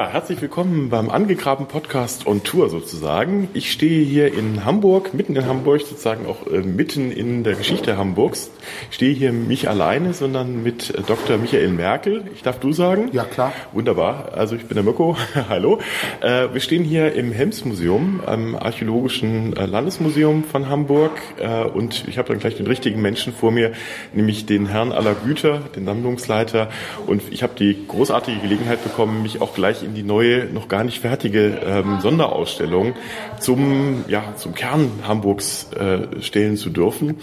[0.00, 3.50] Ja, herzlich willkommen beim Angegraben Podcast on Tour sozusagen.
[3.52, 7.98] Ich stehe hier in Hamburg, mitten in Hamburg, sozusagen auch äh, mitten in der Geschichte
[7.98, 8.50] Hamburgs.
[8.88, 11.36] Ich stehe hier nicht alleine, sondern mit äh, Dr.
[11.36, 12.24] Michael Merkel.
[12.34, 13.10] Ich darf du sagen?
[13.12, 13.52] Ja, klar.
[13.72, 14.30] Wunderbar.
[14.32, 15.18] Also ich bin der Mirko.
[15.50, 15.80] Hallo.
[16.22, 21.12] Äh, wir stehen hier im Helms-Museum, am Archäologischen äh, Landesmuseum von Hamburg.
[21.38, 23.72] Äh, und ich habe dann gleich den richtigen Menschen vor mir,
[24.14, 26.70] nämlich den Herrn aller Güter, den Sammlungsleiter.
[27.06, 30.84] Und ich habe die großartige Gelegenheit bekommen, mich auch gleich in die neue, noch gar
[30.84, 32.94] nicht fertige ähm, Sonderausstellung
[33.38, 37.18] zum, ja, zum Kern Hamburgs äh, stellen zu dürfen,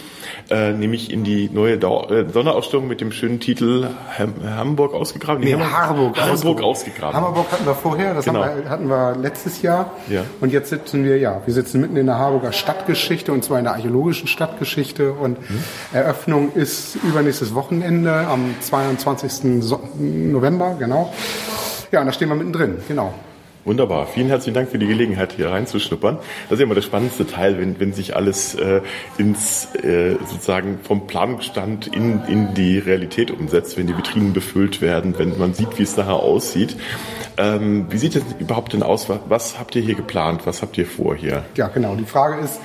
[0.50, 3.88] äh, nämlich in die neue Dau äh, Sonderausstellung mit dem schönen Titel
[4.18, 5.44] Ham Hamburg ausgegraben.
[5.44, 7.16] Nee, Harburg, Harburg ausgegraben.
[7.16, 8.42] Hamburg hatten wir vorher, das genau.
[8.44, 9.92] wir, hatten wir letztes Jahr.
[10.09, 10.24] Ja.
[10.42, 13.66] Und jetzt sitzen wir, ja, wir sitzen mitten in der Harburger Stadtgeschichte und zwar in
[13.66, 15.64] der archäologischen Stadtgeschichte und mhm.
[15.94, 19.64] Eröffnung ist übernächstes Wochenende am 22.
[19.64, 21.14] So November, genau.
[21.92, 22.56] Ja, und da stehen wir mittendrin,
[22.88, 23.13] genau.
[23.67, 24.08] Wunderbar.
[24.08, 26.19] Vielen herzlichen Dank für die Gelegenheit, hier reinzuschnuppern.
[26.50, 28.80] Das ist immer der spannendste Teil, wenn, wenn sich alles äh,
[29.17, 35.19] ins äh, sozusagen vom Planungsstand in, in die Realität umsetzt, wenn die Vitrinen befüllt werden,
[35.19, 36.78] wenn man sieht, wie es nachher aussieht.
[37.35, 39.09] Ähm, wie sieht es überhaupt denn aus?
[39.09, 40.44] Was, was habt ihr hier geplant?
[40.45, 41.44] Was habt ihr vor hier?
[41.55, 41.95] Ja, genau.
[41.95, 42.61] Die Frage ist,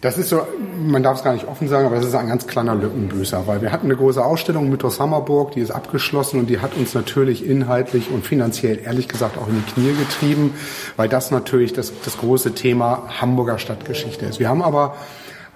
[0.00, 0.46] das ist so,
[0.78, 3.62] man darf es gar nicht offen sagen, aber das ist ein ganz kleiner Lückenbüßer, weil
[3.62, 7.44] wir hatten eine große Ausstellung Mythos Hammerburg, die ist abgeschlossen und die hat uns natürlich
[7.44, 10.54] inhaltlich und finanziell ehrlich gesagt auch in die Knie getrieben,
[10.96, 14.38] weil das natürlich das, das große Thema Hamburger Stadtgeschichte ist.
[14.38, 14.94] Wir haben aber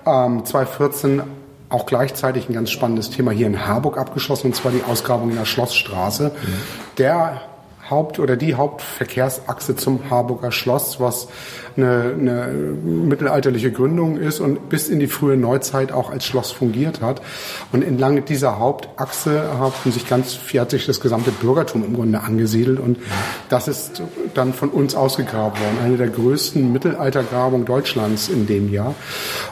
[0.05, 1.23] ähm, 2014
[1.69, 5.37] auch gleichzeitig ein ganz spannendes Thema hier in Harburg abgeschlossen, und zwar die Ausgrabung in
[5.37, 6.33] der Schlossstraße.
[6.35, 6.53] Mhm.
[6.99, 7.43] Der
[7.91, 11.29] Haupt- oder die Hauptverkehrsachse zum Harburger Schloss, was
[11.77, 17.01] eine, eine mittelalterliche Gründung ist und bis in die frühe Neuzeit auch als Schloss fungiert
[17.01, 17.23] hat.
[17.73, 20.39] Und entlang dieser Hauptachse haben sich ganz
[20.71, 22.99] sich das gesamte Bürgertum im Grunde angesiedelt und
[23.49, 24.03] das ist
[24.35, 25.79] dann von uns ausgegraben worden.
[25.83, 28.95] Eine der größten Mittelaltergrabungen Deutschlands in dem Jahr.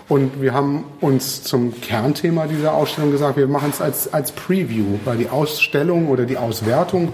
[0.09, 4.99] Und wir haben uns zum Kernthema dieser Ausstellung gesagt, wir machen es als, als Preview,
[5.05, 7.13] weil die Ausstellung oder die Auswertung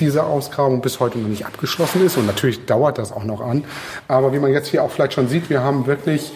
[0.00, 3.64] dieser Ausgrabung bis heute noch nicht abgeschlossen ist und natürlich dauert das auch noch an.
[4.08, 6.32] Aber wie man jetzt hier auch vielleicht schon sieht, wir haben wirklich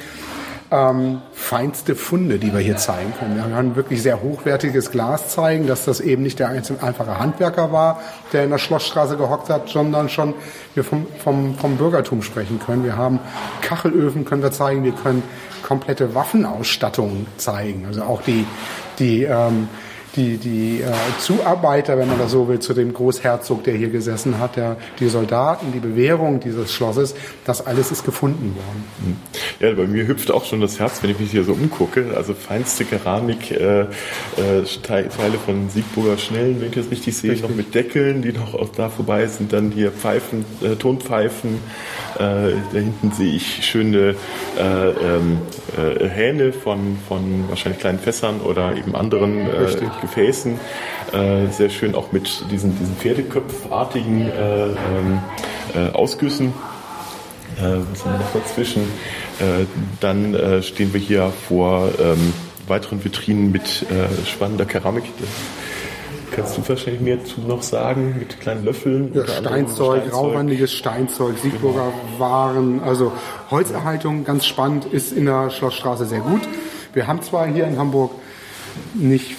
[0.70, 3.36] ähm, feinste Funde, die wir hier zeigen können.
[3.36, 8.00] Wir können wirklich sehr hochwertiges Glas zeigen, dass das eben nicht der einfache Handwerker war,
[8.32, 10.34] der in der Schlossstraße gehockt hat, sondern schon
[10.74, 12.84] wir vom, vom, vom Bürgertum sprechen können.
[12.84, 13.18] Wir haben
[13.62, 15.24] Kachelöfen können wir zeigen, wir können
[15.62, 18.46] komplette Waffenausstattung zeigen, also auch die,
[18.98, 19.68] die ähm,
[20.16, 24.38] die, die äh, Zuarbeiter, wenn man das so will, zu dem Großherzog, der hier gesessen
[24.38, 29.20] hat, der, die Soldaten, die Bewährung dieses Schlosses, das alles ist gefunden worden.
[29.60, 32.14] Ja, bei mir hüpft auch schon das Herz, wenn ich mich hier so umgucke.
[32.16, 33.86] Also feinste Keramik, äh, äh,
[34.82, 37.48] Teile von Siegburger Schnellen, wenn ich das richtig sehe, richtig.
[37.48, 41.60] noch mit Deckeln, die noch da vorbei sind, dann hier Pfeifen, äh, Tonpfeifen.
[42.16, 44.14] Äh, da hinten sehe ich schöne
[44.58, 45.38] äh, ähm,
[45.76, 49.46] äh, Hähne von, von wahrscheinlich kleinen Fässern oder eben anderen
[50.00, 50.58] äh, Gefäßen.
[51.12, 54.74] Äh, sehr schön auch mit diesen, diesen Pferdeköpfartigen äh, ähm,
[55.74, 56.52] äh, Ausgüssen.
[57.56, 58.82] was haben wir noch dazwischen?
[60.00, 62.34] dann stehen wir hier vor ähm,
[62.68, 63.86] weiteren Vitrinen mit
[64.26, 65.04] spannender Keramik.
[66.30, 69.12] Kannst du wahrscheinlich mehr zu noch sagen mit kleinen Löffeln?
[69.14, 72.20] Ja, Steinzeug, Steinzeug, rauwandiges Steinzeug, Siegburger genau.
[72.20, 72.82] Waren.
[72.82, 73.12] Also
[73.50, 76.42] Holzerhaltung, ganz spannend, ist in der Schlossstraße sehr gut.
[76.92, 78.12] Wir haben zwar hier in Hamburg
[78.94, 79.36] nicht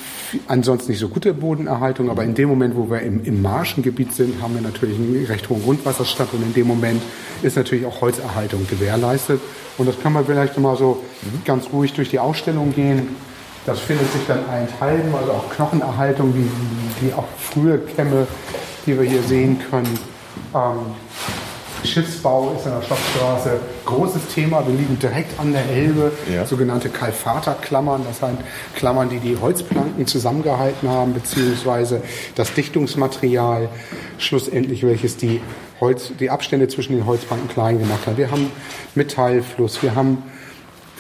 [0.48, 4.42] ansonsten nicht so gute Bodenerhaltung, aber in dem Moment, wo wir im, im Marschengebiet sind,
[4.42, 7.02] haben wir natürlich einen recht hohen Grundwasserstand und in dem Moment
[7.42, 9.42] ist natürlich auch Holzerhaltung gewährleistet.
[9.78, 11.44] Und das kann man vielleicht mal so mhm.
[11.46, 13.16] ganz ruhig durch die Ausstellung gehen.
[13.66, 18.28] Das findet sich dann allenthalben, also auch Knochenerhaltung, wie, wie auch frühe Kämme,
[18.86, 20.00] die wir hier sehen können.
[20.56, 20.96] Ähm,
[21.84, 24.66] Schiffsbau ist in der Schlossstraße großes Thema.
[24.68, 26.46] Wir liegen direkt an der Elbe, ja.
[26.46, 28.40] sogenannte Kalfaterklammern, das sind
[28.76, 32.02] Klammern, die die Holzplanken zusammengehalten haben, beziehungsweise
[32.36, 33.70] das Dichtungsmaterial,
[34.18, 35.42] schlussendlich welches die
[35.80, 38.18] Holz, die Abstände zwischen den Holzbanken klein gemacht hat.
[38.18, 38.52] Wir haben
[38.96, 40.24] Metallfluss, wir haben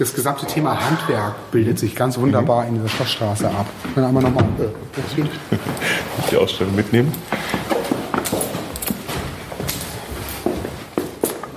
[0.01, 3.67] das gesamte Thema Handwerk bildet sich ganz wunderbar in dieser Schlossstraße ab.
[3.93, 5.57] Dann einmal nochmal äh,
[6.31, 7.11] die Ausstellung mitnehmen.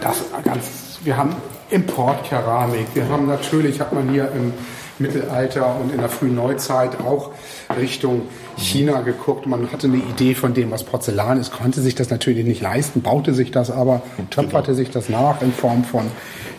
[0.03, 1.35] Das ganz, wir haben
[1.71, 2.87] Importkeramik.
[2.95, 4.53] Wir haben natürlich, hat man hier im
[4.99, 7.33] Mittelalter und in der frühen Neuzeit auch
[7.77, 8.23] Richtung
[8.57, 9.47] China geguckt.
[9.47, 13.03] Man hatte eine Idee von dem, was Porzellan ist, konnte sich das natürlich nicht leisten,
[13.03, 16.05] baute sich das aber, töpferte sich das nach in Form von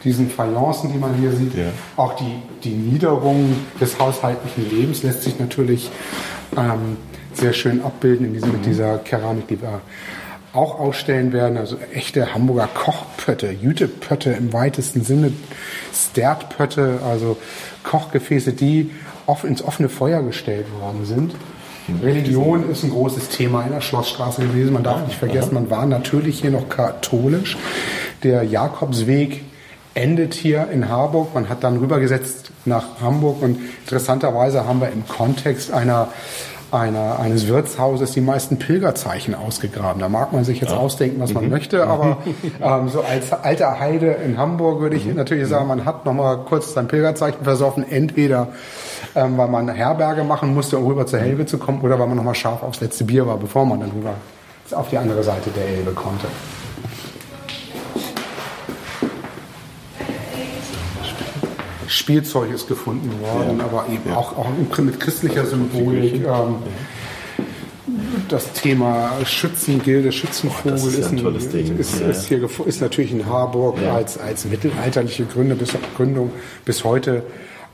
[0.04, 1.56] diesen Fayencen, die man hier sieht.
[1.56, 1.68] Ja.
[1.96, 5.90] Auch die, die Niederung des haushaltlichen Lebens lässt sich natürlich
[6.58, 6.98] ähm,
[7.34, 8.56] sehr schön abbilden in diesem, mhm.
[8.58, 9.82] mit dieser Keramik, die wir
[10.56, 11.58] auch ausstellen werden.
[11.58, 15.32] Also echte Hamburger Kochpötte, Jütepötte im weitesten Sinne,
[15.94, 17.38] Stertpötte, also
[17.84, 18.92] Kochgefäße, die
[19.26, 21.36] oft ins offene Feuer gestellt worden sind.
[22.02, 24.74] Religion ist ein großes Thema in der Schlossstraße gewesen.
[24.74, 27.58] Man darf nicht vergessen, man war natürlich hier noch katholisch.
[28.24, 29.44] Der Jakobsweg
[29.94, 31.34] endet hier in Harburg.
[31.36, 36.10] Man hat dann rübergesetzt nach Hamburg und interessanterweise haben wir im Kontext einer
[36.72, 40.00] einer, eines Wirtshauses die meisten Pilgerzeichen ausgegraben.
[40.00, 40.78] Da mag man sich jetzt ja.
[40.78, 41.52] ausdenken, was man mhm.
[41.52, 42.18] möchte, aber
[42.62, 45.16] ähm, so als alter Heide in Hamburg würde ich mhm.
[45.16, 48.50] natürlich sagen, man hat nochmal kurz sein Pilgerzeichen versoffen, entweder
[49.16, 52.08] ähm, weil man eine Herberge machen musste, um rüber zur Elbe zu kommen, oder weil
[52.08, 54.14] man nochmal scharf aufs letzte Bier war, bevor man dann rüber
[54.72, 56.28] auf die andere Seite der Elbe konnte.
[62.06, 63.64] Spielzeug ist gefunden worden, ja.
[63.64, 64.16] aber eben ja.
[64.16, 66.24] auch, auch mit christlicher Symbolik.
[66.24, 66.58] Ähm,
[68.30, 73.80] das Thema Schützengilde, Schützenvogel oh, ist, ein, ist, ist, ist, hier, ist natürlich in Harburg
[73.82, 76.32] als, als mittelalterliche Gründe bis, Gründung
[76.64, 77.24] bis heute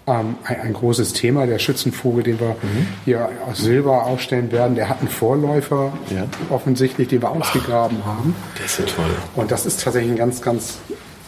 [0.07, 1.45] ähm, ein, ein, großes Thema.
[1.45, 2.87] Der Schützenvogel, den wir mhm.
[3.03, 6.25] hier aus Silber aufstellen werden, der hat einen Vorläufer ja.
[6.49, 8.35] offensichtlich, den wir ausgegraben Ach, haben.
[8.57, 9.11] Der ist ja toll.
[9.35, 10.77] Und das ist tatsächlich ein ganz, ganz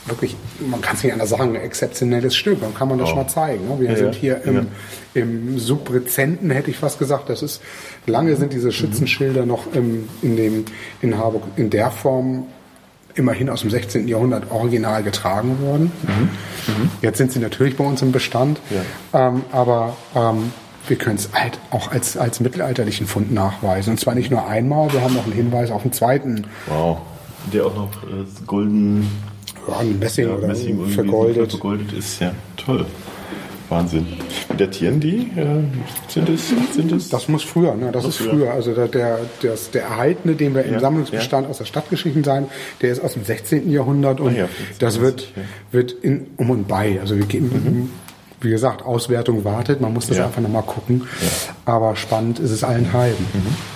[0.06, 2.62] wirklich, man kann es nicht anders sagen, ein exzeptionelles Stück.
[2.62, 3.10] Dann kann man das oh.
[3.12, 3.68] schon mal zeigen.
[3.68, 3.80] Ne?
[3.80, 4.66] Wir ja, sind hier im, ja.
[5.14, 7.30] im Subrezenten, hätte ich fast gesagt.
[7.30, 7.62] Das ist,
[8.06, 10.66] lange sind diese Schützenschilder noch im, in, dem,
[11.02, 12.48] in Harburg in der Form
[13.16, 14.08] immerhin aus dem 16.
[14.08, 15.92] Jahrhundert original getragen worden.
[16.02, 16.74] Mhm.
[16.74, 16.90] Mhm.
[17.02, 19.28] Jetzt sind sie natürlich bei uns im Bestand, ja.
[19.28, 20.52] ähm, aber ähm,
[20.88, 23.92] wir können es halt auch als, als mittelalterlichen Fund nachweisen.
[23.92, 26.48] Und zwar nicht nur einmal, wir haben noch einen Hinweis auf einen zweiten.
[26.68, 27.00] Wow.
[27.54, 29.10] Der auch noch äh, golden
[29.68, 31.52] ja, ein Messing ja, oder Messing vergoldet.
[31.52, 32.20] vergoldet ist.
[32.20, 32.86] Ja, toll.
[33.70, 34.06] Wahnsinn.
[34.58, 35.32] Datieren die?
[35.36, 35.64] Äh,
[36.08, 36.50] sind es?
[36.74, 37.10] Sind es?
[37.10, 37.92] Das muss früher, ne?
[37.92, 38.30] das, ist früher.
[38.30, 38.54] früher.
[38.54, 41.50] Also der, der, der, der Erhaltene, den wir im ja, Sammlungsbestand ja.
[41.50, 42.48] aus der Stadtgeschichten sein,
[42.82, 43.72] der ist aus dem 16.
[43.72, 44.48] Jahrhundert und ja,
[44.80, 45.28] das wird,
[45.72, 47.00] wird in, um und bei.
[47.00, 47.90] Also wir gehen, mhm.
[48.42, 51.08] wie gesagt, Auswertung wartet, man muss das einfach nochmal gucken.
[51.66, 53.26] Aber spannend ist es allen halben.
[53.34, 53.73] Mhm.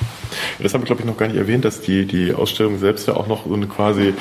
[0.59, 3.15] Das haben wir, glaube ich, noch gar nicht erwähnt, dass die, die Ausstellung selbst ja
[3.15, 4.13] auch noch so eine quasi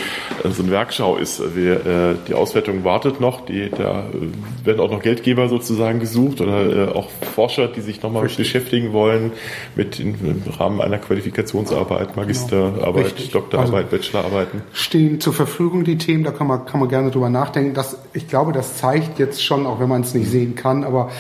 [0.44, 1.56] äh, so eine Werkschau ist.
[1.56, 6.41] Wir, äh, die Auswertung wartet noch, die, da äh, werden auch noch Geldgeber sozusagen gesucht
[6.41, 9.32] oder äh, auch Forscher, die sich nochmal beschäftigen wollen
[9.75, 13.31] mit in, im Rahmen einer Qualifikationsarbeit, Magisterarbeit, genau.
[13.32, 14.62] Doktorarbeit, also Bachelorarbeiten.
[14.73, 17.75] Stehen zur Verfügung die Themen, da kann man, kann man gerne drüber nachdenken.
[17.75, 21.11] Das, ich glaube, das zeigt jetzt schon, auch wenn man es nicht sehen kann, aber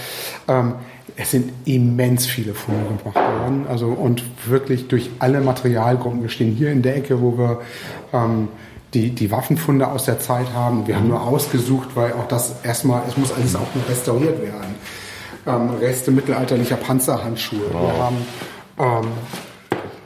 [0.48, 0.74] ähm,
[1.16, 3.66] es sind immens viele Funde gemacht worden.
[3.68, 6.22] Also und wirklich durch alle Materialgruppen.
[6.22, 7.60] Wir stehen hier in der Ecke, wo wir
[8.12, 8.48] ähm,
[8.92, 10.86] die, die Waffenfunde aus der Zeit haben.
[10.86, 14.74] Wir haben nur ausgesucht, weil auch das erstmal, es muss alles auch noch restauriert werden.
[15.46, 17.60] Ähm, Reste mittelalterlicher Panzerhandschuhe.
[17.72, 17.82] Wow.
[18.78, 19.10] Wir haben ähm,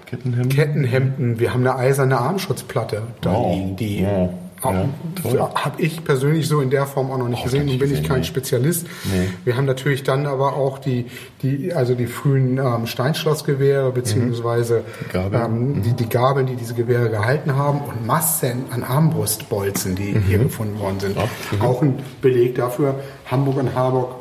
[0.06, 0.48] Kettenhemden.
[0.48, 1.40] Kettenhemden.
[1.40, 3.54] Wir haben eine eiserne Armschutzplatte da wow.
[3.54, 4.30] liegen, die wow
[4.62, 7.66] ja, Habe ich persönlich so in der Form auch noch nicht oh, gesehen.
[7.66, 8.24] Nun bin ich kein nee.
[8.24, 8.86] Spezialist.
[9.04, 9.28] Nee.
[9.44, 11.06] Wir haben natürlich dann aber auch die,
[11.42, 15.44] die also die frühen ähm, Steinschlossgewehre beziehungsweise die Gabeln.
[15.44, 15.82] Ähm, mhm.
[15.82, 20.22] die, die Gabeln, die diese Gewehre gehalten haben und Massen an Armbrustbolzen, die mhm.
[20.22, 21.16] hier gefunden worden sind.
[21.16, 21.62] Mhm.
[21.62, 22.96] Auch ein Beleg dafür.
[23.30, 24.19] Hamburg und Harburg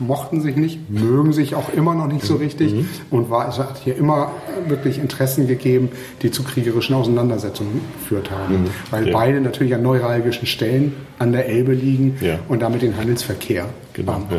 [0.00, 2.40] mochten sich nicht, mögen sich auch immer noch nicht so mhm.
[2.40, 2.88] richtig mhm.
[3.10, 4.32] und war, es hat hier immer
[4.66, 5.90] wirklich Interessen gegeben,
[6.22, 8.62] die zu kriegerischen Auseinandersetzungen geführt haben.
[8.62, 8.68] Mhm.
[8.90, 9.12] Weil ja.
[9.12, 12.38] beide natürlich an neuralgischen Stellen an der Elbe liegen ja.
[12.48, 13.66] und damit den Handelsverkehr
[14.04, 14.18] genau,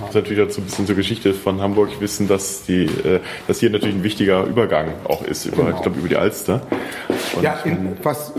[0.00, 3.60] Das ist natürlich dazu ein bisschen zur Geschichte von Hamburg wissen, dass, die, äh, dass
[3.60, 5.76] hier natürlich ein wichtiger Übergang auch ist, über, genau.
[5.76, 6.62] ich glaube, über die Alster.
[7.36, 8.32] Und ja, in, was,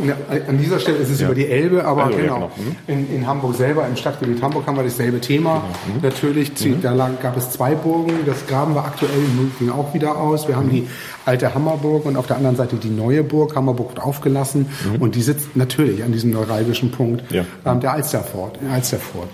[0.47, 1.27] an dieser Stelle ist es ja.
[1.27, 2.51] über die Elbe, aber also, genau, genau.
[2.57, 2.75] Mhm.
[2.87, 5.63] In, in, Hamburg selber, im Stadtgebiet Hamburg haben wir dasselbe Thema.
[5.85, 5.97] Genau.
[5.97, 6.01] Mhm.
[6.03, 6.81] Natürlich, mhm.
[6.81, 10.47] da gab es zwei Burgen, das graben wir aktuell in München auch wieder aus.
[10.47, 10.71] Wir haben mhm.
[10.71, 10.87] die
[11.25, 13.55] alte Hammerburg und auf der anderen Seite die neue Burg.
[13.55, 15.01] Hammerburg wird aufgelassen mhm.
[15.01, 17.45] und die sitzt natürlich an diesem neuralgischen Punkt ja.
[17.65, 19.29] ähm, der Alsterfort, Alsterfort.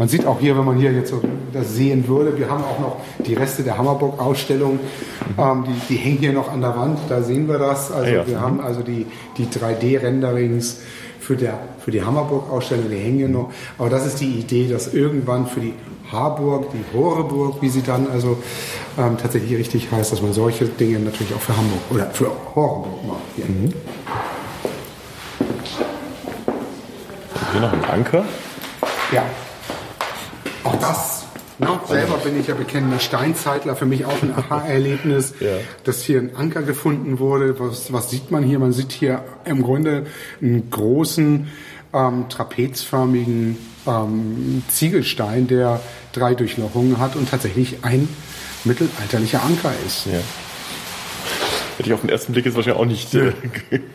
[0.00, 1.20] Man sieht auch hier, wenn man hier jetzt so
[1.52, 4.80] das sehen würde, wir haben auch noch die Reste der Hammerburg-Ausstellung,
[5.36, 7.92] ähm, die, die hängen hier noch an der Wand, da sehen wir das.
[7.92, 8.26] Also ja.
[8.26, 9.04] wir haben also die,
[9.36, 10.78] die 3D-Renderings
[11.20, 13.52] für, der, für die Hammerburg-Ausstellung, die hängen hier noch.
[13.76, 15.74] Aber das ist die Idee, dass irgendwann für die
[16.10, 18.38] Harburg, die Horeburg, wie sie dann also
[18.96, 23.06] ähm, tatsächlich richtig heißt, dass man solche Dinge natürlich auch für Hamburg oder für Horeburg
[23.06, 23.20] macht.
[23.36, 23.44] Hier.
[27.52, 28.24] Hier noch ein Anker.
[29.12, 29.24] Ja.
[30.64, 31.24] Auch das.
[31.58, 31.68] Ne?
[31.86, 33.76] Selber bin ich ja bekennender Steinzeitler.
[33.76, 35.48] Für mich auch ein Aha-Erlebnis, Ja.
[35.84, 37.58] dass hier ein Anker gefunden wurde.
[37.60, 38.58] Was, was sieht man hier?
[38.58, 40.06] Man sieht hier im Grunde
[40.40, 41.48] einen großen
[41.92, 45.80] ähm, trapezförmigen ähm, Ziegelstein, der
[46.12, 48.08] drei Durchlochungen hat und tatsächlich ein
[48.64, 50.06] mittelalterlicher Anker ist.
[50.06, 50.20] Ja.
[51.80, 53.32] Hätte ich auf den ersten Blick jetzt wahrscheinlich auch nicht äh,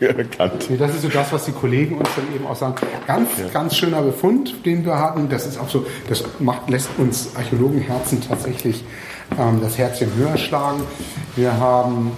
[0.00, 0.68] erkannt.
[0.68, 2.74] Nee, das ist so das, was die Kollegen uns dann eben auch sagen.
[3.06, 5.28] Ganz, ganz schöner Befund, den wir hatten.
[5.28, 8.82] Das ist auch so, das macht, lässt uns Archäologenherzen tatsächlich
[9.38, 10.82] ähm, das Herzchen höher schlagen.
[11.36, 12.10] Wir haben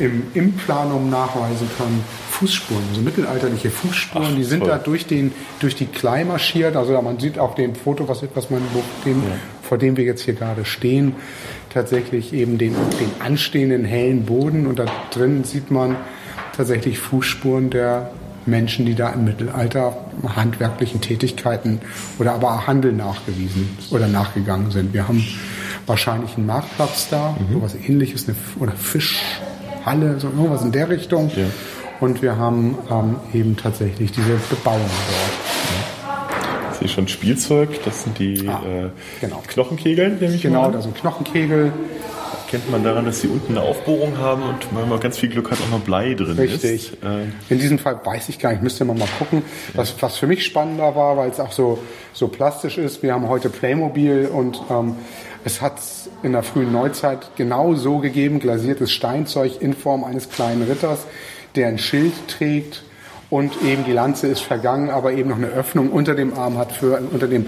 [0.00, 4.70] ähm, im, Planum nachweisen können Fußspuren, also mittelalterliche Fußspuren, die sind toll.
[4.70, 6.76] da durch, den, durch die Klei marschiert.
[6.76, 8.62] Also man sieht auf dem Foto, was, was man,
[9.04, 9.22] dem,
[9.62, 11.14] vor dem wir jetzt hier gerade stehen,
[11.72, 15.96] tatsächlich eben den, den anstehenden hellen Boden und da drin sieht man
[16.56, 18.10] tatsächlich Fußspuren der
[18.46, 19.96] Menschen, die da im Mittelalter
[20.36, 21.80] handwerklichen Tätigkeiten
[22.18, 24.92] oder aber auch Handel nachgewiesen oder nachgegangen sind.
[24.92, 25.24] Wir haben
[25.86, 31.30] wahrscheinlich einen Marktplatz da, sowas ähnliches, eine, oder Fischhalle, so irgendwas in der Richtung.
[31.36, 31.44] Ja.
[32.00, 35.41] Und wir haben ähm, eben tatsächlich diese Bebauung dort.
[36.82, 37.68] Sehe schon Spielzeug.
[37.84, 38.88] Das sind die Ah, äh,
[39.20, 39.42] genau.
[39.46, 40.68] Knochenkegeln, nehme ich Genau, mal.
[40.72, 40.80] da an.
[40.80, 41.72] ist ein Knochenkegel.
[42.50, 45.50] Kennt man daran, dass sie unten eine Aufbohrung haben und wenn man ganz viel Glück
[45.50, 46.92] hat, auch noch Blei drin Richtig.
[46.92, 47.02] ist.
[47.02, 49.42] Äh, In diesem Fall weiß ich gar nicht, müsste man mal gucken.
[49.72, 51.78] Was, was für mich spannender war, weil es auch so,
[52.12, 53.02] so plastisch ist.
[53.02, 54.96] Wir haben heute Playmobil und ähm,
[55.46, 55.76] es hat
[56.22, 61.06] in der frühen Neuzeit genau so gegeben, glasiertes Steinzeug in Form eines kleinen Ritters,
[61.54, 62.82] der ein Schild trägt
[63.32, 66.70] und eben die Lanze ist vergangen, aber eben noch eine Öffnung unter dem Arm hat
[66.70, 67.46] für, unter dem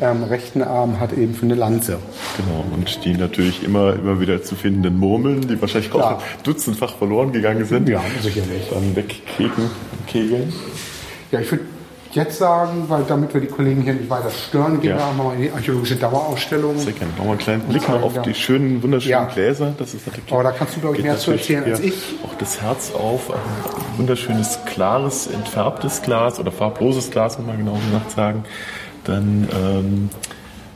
[0.00, 1.98] ähm, rechten Arm hat eben für eine Lanze.
[2.36, 6.18] Genau, und die natürlich immer, immer wieder zu findenden Murmeln, die wahrscheinlich auch Ja.
[6.44, 7.88] dutzendfach verloren gegangen sind.
[7.88, 8.68] Ja, sicherlich.
[8.70, 9.70] Dann wegkeken,
[10.06, 10.52] kegeln.
[11.32, 11.64] Ja, ich würde
[12.14, 14.98] jetzt sagen, weil damit wir die Kollegen hier nicht weiter stören, gehen Ja.
[14.98, 16.78] wir einmal in die archäologische Dauerausstellung.
[16.78, 17.12] Sehr gerne.
[17.12, 18.22] Nochmal einen kleinen Blick noch auf Ja.
[18.22, 19.24] die schönen, wunderschönen Ja.
[19.24, 19.74] Gläser.
[19.78, 21.94] Das ist natürlich, Aber da kannst du, glaub ich, mehr zu erzählen als ich.
[22.24, 23.30] Auch das Herz auf.
[23.30, 28.44] Ein wunderschönes, klares, entfärbtes Glas oder farbloses Glas, muss man genau gesagt sagen.
[29.04, 30.10] Dann ähm,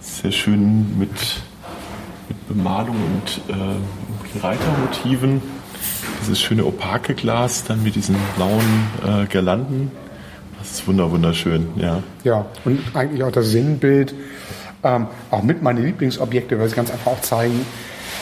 [0.01, 1.11] sehr schön mit,
[2.29, 5.41] mit Bemalung und äh, Reitermotiven.
[6.23, 9.91] Dieses schöne opake Glas, dann mit diesen blauen äh, Girlanden.
[10.59, 12.03] Das ist wunder, wunderschön, ja.
[12.25, 14.15] Ja, und eigentlich auch das Sinnbild,
[14.83, 17.65] ähm, auch mit meine Lieblingsobjekte, weil sie ganz einfach auch zeigen,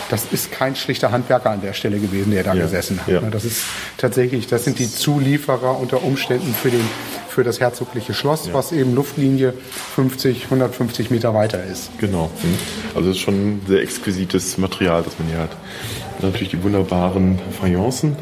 [0.09, 3.09] das ist kein schlichter Handwerker an der Stelle gewesen, der da Ja, gesessen hat.
[3.09, 3.21] ja.
[3.23, 3.65] Das ist
[3.99, 6.83] tatsächlich, das sind die Zulieferer unter Umständen für, den,
[7.29, 9.53] für das herzogliche Schloss, was eben Luftlinie
[9.97, 11.91] 50, 150 Meter weiter ist.
[11.99, 12.31] Genau.
[12.95, 15.57] Also es ist schon ein sehr exquisites Material, das man hier hat.
[16.19, 18.15] Und natürlich die wunderbaren Fayencen.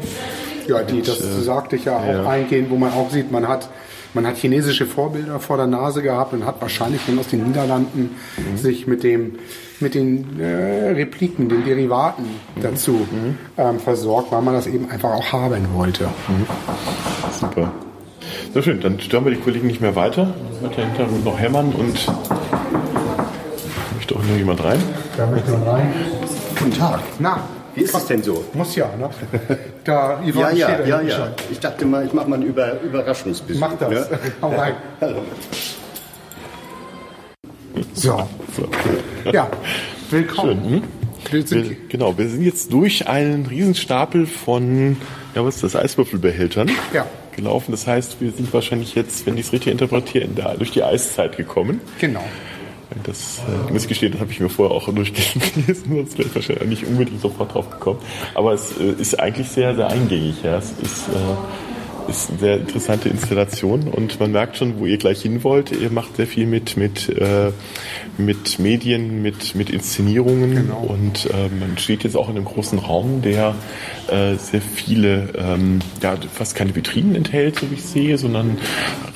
[0.67, 2.27] Ja, die, das äh, sagte ich ja auch ja.
[2.27, 3.69] eingehen, wo man auch sieht, man hat,
[4.15, 8.15] man hat chinesische Vorbilder vor der Nase gehabt und hat wahrscheinlich dann aus den Niederlanden
[8.37, 8.57] Mhm.
[8.57, 9.35] sich mit dem
[9.81, 12.23] mit den äh, Repliken, den Derivaten
[12.55, 12.61] Mhm.
[12.63, 13.07] dazu
[13.57, 16.07] ähm, versorgt, weil man das eben einfach auch haben wollte.
[17.39, 17.71] Super.
[18.53, 20.33] Sehr schön, dann stören wir die Kollegen nicht mehr weiter.
[20.61, 22.07] Wird der Hintergrund noch hämmern und
[23.95, 24.79] möchte auch noch jemand rein.
[25.17, 25.93] Da möchte man rein.
[26.57, 27.01] Guten Tag.
[27.19, 27.39] Na,
[27.75, 28.45] Wie ist es denn so?
[28.53, 29.09] muss ja, ne?
[29.83, 31.15] Da, Ja, Yvonne ja, ja, ja.
[31.15, 31.27] schon.
[31.51, 33.59] Ich dachte mal, ich mache mal einen Über Überraschungsbesuch.
[33.59, 34.09] Mach das.
[34.09, 34.19] Ne?
[34.41, 34.75] Hau rein.
[37.93, 39.31] So, So.
[39.31, 39.49] ja,
[40.09, 40.61] willkommen.
[40.63, 40.71] Schön.
[40.71, 40.83] Hm?
[41.31, 44.97] Wir sind, Wir, genau, wir sind jetzt durch einen Riesenstapel von,
[45.33, 47.07] ja, was ist das, Eiswürfelbehältern Ja.
[47.35, 47.71] gelaufen.
[47.71, 50.83] Das heißt, wir sind wahrscheinlich jetzt, wenn ich es richtig interpretiere, in der, durch die
[50.83, 51.81] Eiszeit gekommen.
[51.99, 52.23] genau.
[53.03, 56.35] Das äh, muss ich gestehen, das habe ich mir vorher auch durchgelesen, sonst wäre ich
[56.35, 57.99] wahrscheinlich nicht unbedingt sofort drauf gekommen.
[58.33, 60.41] Aber es äh, ist eigentlich sehr, sehr eingängig.
[60.43, 60.57] Ja.
[60.57, 61.74] Es ist, äh,
[62.09, 65.71] ist eine sehr interessante Installation und man merkt schon, wo ihr gleich hin wollt.
[65.71, 67.51] Ihr macht sehr viel mit, mit, äh,
[68.17, 70.79] mit Medien, mit, mit Inszenierungen Genau.
[70.87, 73.55] und äh, man steht jetzt auch in einem großen Raum, der
[74.09, 78.57] äh, sehr viele, ähm, ja, fast keine Vitrinen enthält, so wie ich sehe, sondern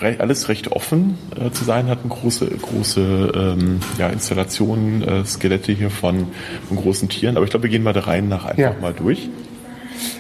[0.02, 2.00] re alles recht offen äh, zu sein hat.
[2.00, 6.28] Eine große, große ähm, ja, Installationen, äh, Skelette hier von,
[6.68, 7.36] von großen Tieren.
[7.38, 8.76] Aber ich glaube, wir gehen mal da rein nach einfach Ja.
[8.82, 9.30] mal durch.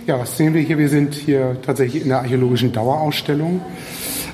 [0.08, 0.78] Ja, was sehen wir hier?
[0.78, 3.62] Wir sind hier tatsächlich in der archäologischen Dauerausstellung.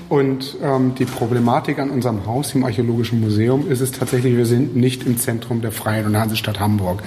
[0.07, 4.75] Und ähm, die Problematik an unserem Haus im Archäologischen Museum ist es tatsächlich, wir sind
[4.75, 7.01] nicht im Zentrum der Freien und Hansestadt Hamburg.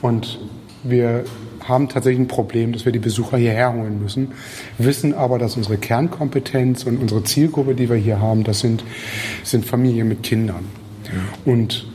[0.00, 0.38] Und
[0.82, 1.24] wir
[1.66, 4.32] haben tatsächlich ein Problem, dass wir die Besucher hierher holen müssen,
[4.78, 8.84] wissen aber, dass unsere Kernkompetenz und unsere Zielgruppe, die wir hier haben, das sind,
[9.42, 10.66] sind Familien mit Kindern.
[11.44, 11.86] Und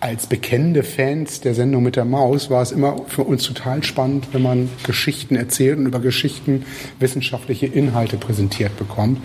[0.00, 4.28] als bekennende Fans der Sendung mit der Maus war es immer für uns total spannend,
[4.32, 6.64] wenn man Geschichten erzählt und über Geschichten
[7.00, 9.20] wissenschaftliche Inhalte präsentiert bekommt,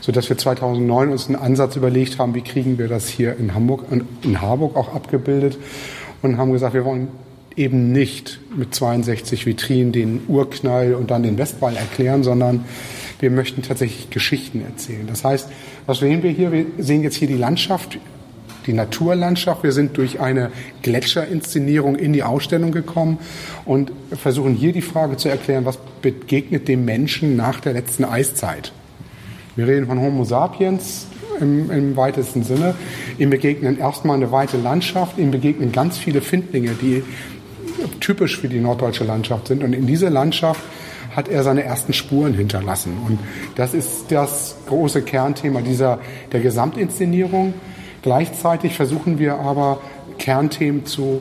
[0.00, 3.90] sodass wir 2009 uns einen Ansatz überlegt haben, wie kriegen wir das hier in Hamburg
[3.90, 5.58] und in Harburg auch abgebildet
[6.20, 7.08] und haben gesagt, wir wollen
[7.56, 12.64] eben nicht mit 62 Vitrinen den Urknall und dann den Westwall erklären, sondern
[13.20, 15.06] wir möchten tatsächlich Geschichten erzählen.
[15.06, 15.48] Das heißt,
[15.86, 16.52] was sehen wir hier?
[16.52, 17.98] Wir sehen jetzt hier die Landschaft,
[18.66, 19.62] die Naturlandschaft.
[19.62, 20.50] Wir sind durch eine
[20.82, 23.18] Gletscherinszenierung in die Ausstellung gekommen
[23.64, 28.72] und versuchen hier die Frage zu erklären, was begegnet dem Menschen nach der letzten Eiszeit.
[29.56, 31.06] Wir reden von Homo sapiens,
[31.40, 32.74] im, im weitesten Sinne.
[33.18, 37.02] Ihm begegnen erstmal eine weite Landschaft, ihm begegnen ganz viele Findlinge, die
[38.00, 39.62] typisch für die norddeutsche Landschaft sind.
[39.64, 40.60] Und in dieser Landschaft
[41.14, 42.96] hat er seine ersten Spuren hinterlassen.
[43.06, 43.18] Und
[43.56, 45.98] das ist das große Kernthema dieser,
[46.32, 47.54] der Gesamtinszenierung.
[48.02, 49.80] Gleichzeitig versuchen wir aber
[50.18, 51.20] Kernthemen zu,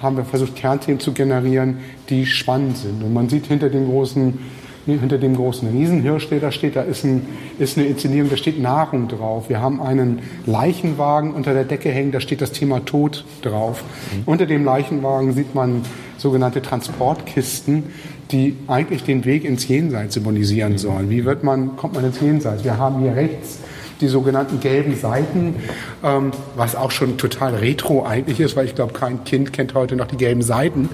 [0.00, 1.78] haben wir versucht, Kernthemen zu generieren,
[2.08, 3.02] die spannend sind.
[3.02, 4.38] Und man sieht hinter dem großen
[4.84, 7.26] hinter dem großen Riesenhirsch, der da steht, da ist, ein,
[7.58, 9.48] ist eine Inszenierung, da steht Nahrung drauf.
[9.48, 13.84] Wir haben einen Leichenwagen unter der Decke hängen, da steht das Thema Tod drauf.
[14.12, 14.22] Mhm.
[14.26, 15.82] Unter dem Leichenwagen sieht man
[16.18, 17.84] sogenannte Transportkisten,
[18.32, 21.10] die eigentlich den Weg ins Jenseits symbolisieren sollen.
[21.10, 22.64] Wie wird man, kommt man ins Jenseits?
[22.64, 23.58] Wir haben hier rechts
[24.02, 25.56] die sogenannten gelben Seiten,
[26.04, 29.96] ähm, was auch schon total retro eigentlich ist, weil ich glaube, kein Kind kennt heute
[29.96, 30.90] noch die gelben Seiten.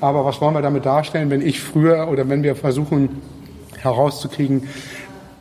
[0.00, 3.22] Aber was wollen wir damit darstellen, wenn ich früher oder wenn wir versuchen
[3.78, 4.68] herauszukriegen,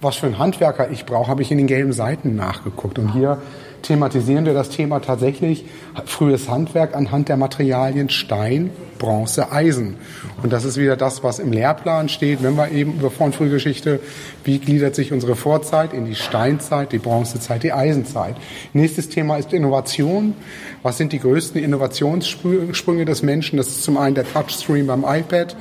[0.02, 3.00] was für ein Handwerker ich brauche, habe ich in den gelben Seiten nachgeguckt.
[3.00, 3.42] Und hier
[3.82, 5.66] thematisieren wir das Thema tatsächlich
[6.06, 9.96] frühes Handwerk anhand der Materialien Stein, Bronze, Eisen.
[10.44, 13.36] Und das ist wieder das, was im Lehrplan steht, wenn wir eben über Vor- und
[13.36, 14.00] Frühgeschichte,
[14.44, 18.36] wie gliedert sich unsere Vorzeit in die Steinzeit, die Bronzezeit, die Eisenzeit.
[18.74, 20.36] Nächstes Thema ist Innovation.
[20.84, 23.58] Was sind die größten Innovationssprünge des Menschen?
[23.58, 25.56] Das ist zum einen der Touchscreen beim iPad.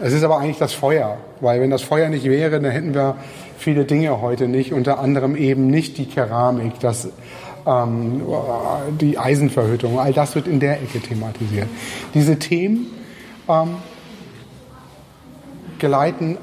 [0.00, 3.16] Es ist aber eigentlich das Feuer, weil wenn das Feuer nicht wäre, dann hätten wir
[3.58, 7.08] viele Dinge heute nicht, unter anderem eben nicht die Keramik, das,
[7.66, 8.22] ähm,
[9.00, 11.68] die Eisenverhüttung, all das wird in der Ecke thematisiert.
[12.14, 12.86] Diese Themen
[13.48, 13.76] ähm,
[15.78, 16.38] geleiten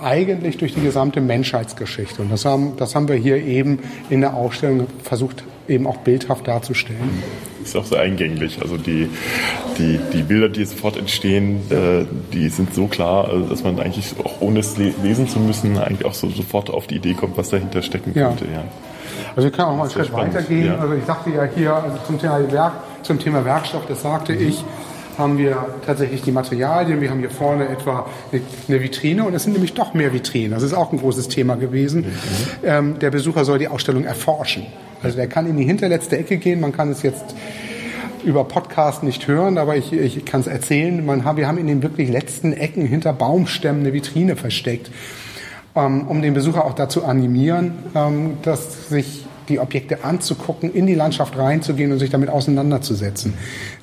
[0.00, 2.22] eigentlich durch die gesamte Menschheitsgeschichte.
[2.22, 6.46] Und das haben, das haben wir hier eben in der Ausstellung versucht, eben auch bildhaft
[6.46, 7.22] darzustellen.
[7.68, 8.60] Ist auch sehr eingänglich.
[8.62, 9.10] Also die,
[9.76, 14.14] die, die Bilder, die sofort entstehen, äh, die sind so klar, also dass man eigentlich
[14.24, 17.50] auch ohne es lesen zu müssen, eigentlich auch so sofort auf die Idee kommt, was
[17.50, 18.28] dahinter stecken ja.
[18.28, 18.46] könnte.
[18.46, 18.64] Ja.
[19.36, 20.66] Also ich kann auch mal einen Schritt weitergehen.
[20.66, 20.78] Ja.
[20.78, 24.48] Also ich sagte ja hier, also zum Thema, Werk, zum Thema Werkstoff, das sagte mhm.
[24.48, 24.64] ich,
[25.18, 27.00] haben wir tatsächlich die Materialien.
[27.00, 30.52] Wir haben hier vorne etwa eine Vitrine und es sind nämlich doch mehr Vitrinen.
[30.52, 32.02] Das ist auch ein großes Thema gewesen.
[32.02, 32.06] Mhm.
[32.64, 34.66] Ähm, der Besucher soll die Ausstellung erforschen.
[35.02, 36.60] Also der kann in die hinterletzte Ecke gehen.
[36.60, 37.34] Man kann es jetzt
[38.24, 41.04] über Podcast nicht hören, aber ich, ich kann es erzählen.
[41.04, 44.90] Man, wir haben in den wirklich letzten Ecken hinter Baumstämmen eine Vitrine versteckt,
[45.74, 50.94] ähm, um den Besucher auch dazu animieren, ähm, dass sich die Objekte anzugucken, in die
[50.94, 53.34] Landschaft reinzugehen und sich damit auseinanderzusetzen.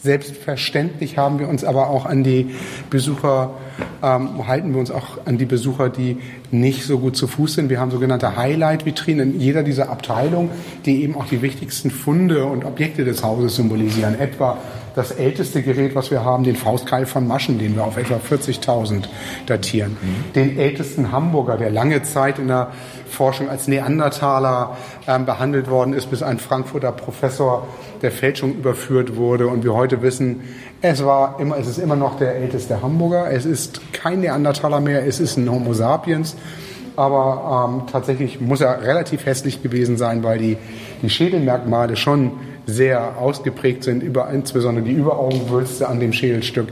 [0.02, 2.56] Selbstverständlich haben wir uns aber auch an die
[2.90, 3.56] Besucher,
[4.04, 6.18] ähm, halten wir uns auch an die Besucher, die
[6.52, 7.70] nicht so gut zu Fuß sind.
[7.70, 10.50] Wir haben sogenannte Highlight-Vitrinen in jeder dieser Abteilungen,
[10.86, 14.20] die eben auch die wichtigsten Funde und Objekte des Hauses symbolisieren.
[14.20, 14.60] Etwa
[14.96, 19.04] das älteste Gerät, was wir haben, den Faustkeil von Maschen, den wir auf etwa 40.000
[19.46, 19.98] datieren.
[20.02, 20.34] Mhm.
[20.34, 22.72] Den ältesten Hamburger, der lange Zeit in der
[23.08, 24.78] Forschung als Neandertaler
[25.08, 27.68] ähm, behandelt worden ist, bis ein Frankfurter Professor
[28.02, 29.48] der Fälschung überführt wurde.
[29.48, 30.42] Und wir heute wissen,
[30.82, 33.30] es, war immer, es ist immer noch der älteste Hamburger.
[33.32, 36.38] Es ist kein Neandertaler mehr, es ist ein Homo sapiens.
[36.96, 40.58] Aber ähm, tatsächlich muss er relativ hässlich gewesen sein, weil die,
[41.02, 42.32] die Schädelmerkmale schon
[42.66, 46.70] sehr ausgeprägt sind, über, insbesondere die Überaugenwülste an dem Schädelstück.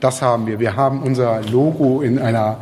[0.00, 0.58] Das haben wir.
[0.58, 2.58] Wir haben unser Logo in einer,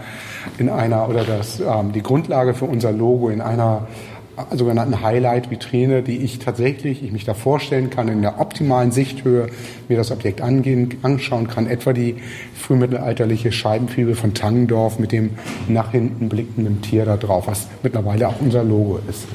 [0.58, 3.86] in einer oder das, ähm, die Grundlage für unser Logo in einer
[4.54, 9.48] sogenannten Highlight-Vitrine, die ich tatsächlich, ich mich da vorstellen kann, in der optimalen Sichthöhe
[9.88, 11.66] mir das Objekt angehen, anschauen kann.
[11.66, 12.16] Etwa die
[12.54, 15.30] frühmittelalterliche Scheibenfibel von Tangendorf mit dem
[15.68, 19.26] nach hinten blickenden Tier da drauf, was mittlerweile auch unser Logo ist.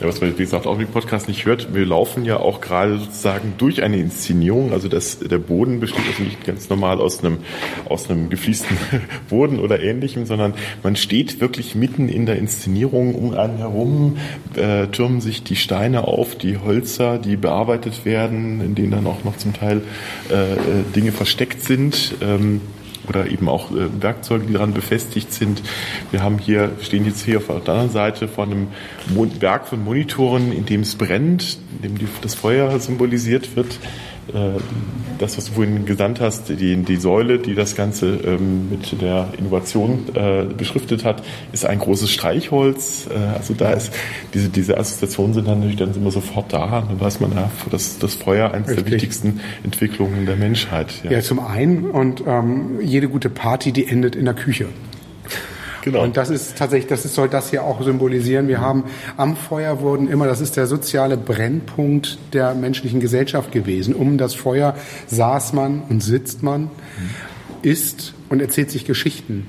[0.00, 2.98] Ja, was man, wie gesagt, auch im Podcast nicht hört, wir laufen ja auch gerade
[2.98, 4.72] sozusagen durch eine Inszenierung.
[4.72, 7.38] Also das, der Boden besteht also nicht ganz normal aus einem,
[7.88, 8.76] aus einem gefliesten
[9.30, 13.14] Boden oder ähnlichem, sondern man steht wirklich mitten in der Inszenierung.
[13.14, 14.18] Um einen herum
[14.54, 19.24] äh, türmen sich die Steine auf, die Hölzer, die bearbeitet werden, in denen dann auch
[19.24, 19.80] noch zum Teil
[20.30, 20.56] äh, äh
[20.94, 22.16] Dinge versteckt sind.
[22.20, 22.60] Ähm,
[23.08, 25.62] oder eben auch äh, Werkzeuge, die daran befestigt sind.
[26.10, 28.68] Wir haben hier, stehen jetzt hier auf der anderen Seite vor einem
[29.40, 33.78] Werk von Monitoren, in dem es brennt, in dem die, das Feuer symbolisiert wird.
[34.32, 34.60] Äh,
[35.18, 39.28] das, was du vorhin gesandt hast, die, die Säule, die das Ganze ähm, mit der
[39.38, 43.08] Innovation äh, beschriftet hat, ist ein großes Streichholz.
[43.08, 43.92] Äh, also da ist
[44.34, 46.84] diese, diese Assoziationen sind dann natürlich dann immer sofort da.
[46.86, 50.92] Dann weiß man ja, das, das Feuer eines der wichtigsten Entwicklungen der Menschheit.
[51.04, 54.66] Ja, ja zum einen und ähm, jede gute Party, die endet in der Küche.
[55.86, 56.02] Genau.
[56.02, 58.48] Und das ist tatsächlich, das soll das hier auch symbolisieren.
[58.48, 63.94] Wir haben am Feuer wurden immer, das ist der soziale Brennpunkt der menschlichen Gesellschaft gewesen.
[63.94, 64.74] Um das Feuer
[65.06, 66.72] saß man und sitzt man,
[67.62, 69.46] isst und erzählt sich Geschichten.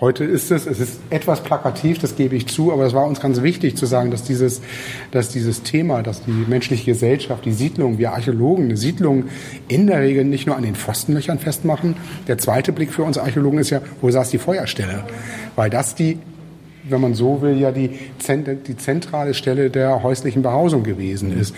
[0.00, 3.20] Heute ist es, es ist etwas plakativ, das gebe ich zu, aber es war uns
[3.20, 4.62] ganz wichtig zu sagen, dass dieses,
[5.10, 9.24] dass dieses Thema, dass die menschliche Gesellschaft, die Siedlung, wir Archäologen eine Siedlung
[9.68, 11.96] in der Regel nicht nur an den Pfostenlöchern festmachen.
[12.28, 15.04] Der zweite Blick für uns Archäologen ist ja, wo saß die Feuerstelle?
[15.54, 16.18] Weil das die
[16.88, 17.90] wenn man so will, ja die,
[18.66, 21.54] die zentrale Stelle der häuslichen Behausung gewesen ist.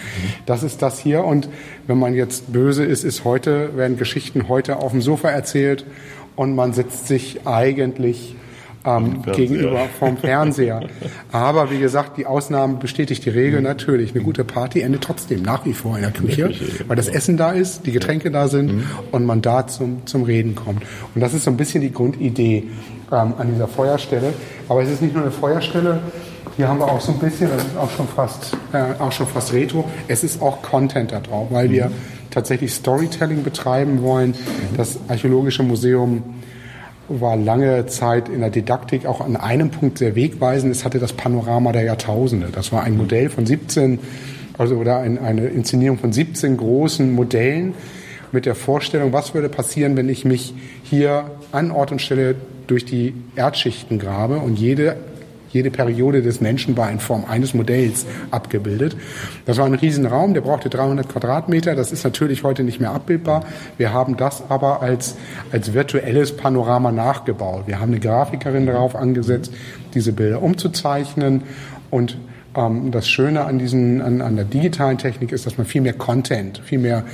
[0.46, 1.24] Das ist das hier.
[1.24, 1.48] Und
[1.87, 5.87] wenn man jetzt böse ist, ist heute, werden Geschichten heute auf dem Sofa erzählt
[6.36, 8.36] und man sitzt sich eigentlich
[8.84, 10.80] ähm, gegenüber vom Fernseher.
[11.30, 13.66] Aber wie gesagt, die Ausnahme bestätigt die Regel mhm.
[13.66, 14.14] natürlich.
[14.14, 16.52] Eine gute Party endet trotzdem nach wie vor in der Küche,
[16.88, 18.84] weil das Essen da ist, die Getränke da sind mhm.
[19.12, 20.82] und man da zum, zum Reden kommt.
[21.14, 22.64] Und das ist so ein bisschen die Grundidee
[23.10, 24.32] ähm, an dieser Feuerstelle.
[24.68, 26.00] Aber es ist nicht nur eine Feuerstelle,
[26.56, 29.26] hier haben wir auch so ein bisschen, das ist auch schon fast, äh, auch schon
[29.26, 29.88] fast retro.
[30.06, 31.92] Es ist auch Content da drauf, weil wir mhm.
[32.32, 34.34] Tatsächlich Storytelling betreiben wollen.
[34.76, 36.22] Das Archäologische Museum
[37.08, 40.72] war lange Zeit in der Didaktik auch an einem Punkt sehr wegweisend.
[40.72, 42.48] Es hatte das Panorama der Jahrtausende.
[42.52, 43.98] Das war ein Modell von 17,
[44.58, 47.74] also oder ein, eine Inszenierung von 17 großen Modellen
[48.32, 52.34] mit der Vorstellung, was würde passieren, wenn ich mich hier an Ort und Stelle
[52.66, 54.96] durch die Erdschichten grabe und jede
[55.52, 58.96] jede Periode des Menschen war in Form eines Modells abgebildet.
[59.44, 61.74] Das war ein Riesenraum, der brauchte 300 Quadratmeter.
[61.74, 63.44] Das ist natürlich heute nicht mehr abbildbar.
[63.76, 65.16] Wir haben das aber als,
[65.52, 67.64] als virtuelles Panorama nachgebaut.
[67.66, 69.52] Wir haben eine Grafikerin darauf angesetzt,
[69.94, 71.42] diese Bilder umzuzeichnen
[71.90, 72.16] und
[72.56, 75.92] ähm, das Schöne an, diesen, an, an der digitalen Technik ist, dass man viel mehr
[75.92, 77.04] Content, viel mehr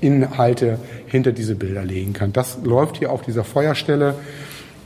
[0.00, 2.32] Inhalte hinter diese Bilder legen kann.
[2.32, 4.14] Das läuft hier auf dieser Feuerstelle,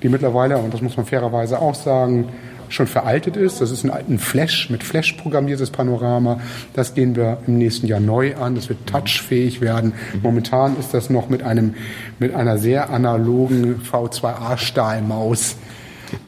[0.02, 2.28] die mittlerweile, und das muss man fairerweise auch sagen,
[2.70, 3.60] schon veraltet ist.
[3.60, 6.40] Das ist ein, ein Flash, mit Flash programmiertes Panorama.
[6.72, 8.54] Das gehen wir im nächsten Jahr neu an.
[8.54, 9.92] Das wird touchfähig werden.
[10.22, 11.74] Momentan ist das noch mit einem,
[12.18, 15.56] mit einer sehr analogen V2A-Stahlmaus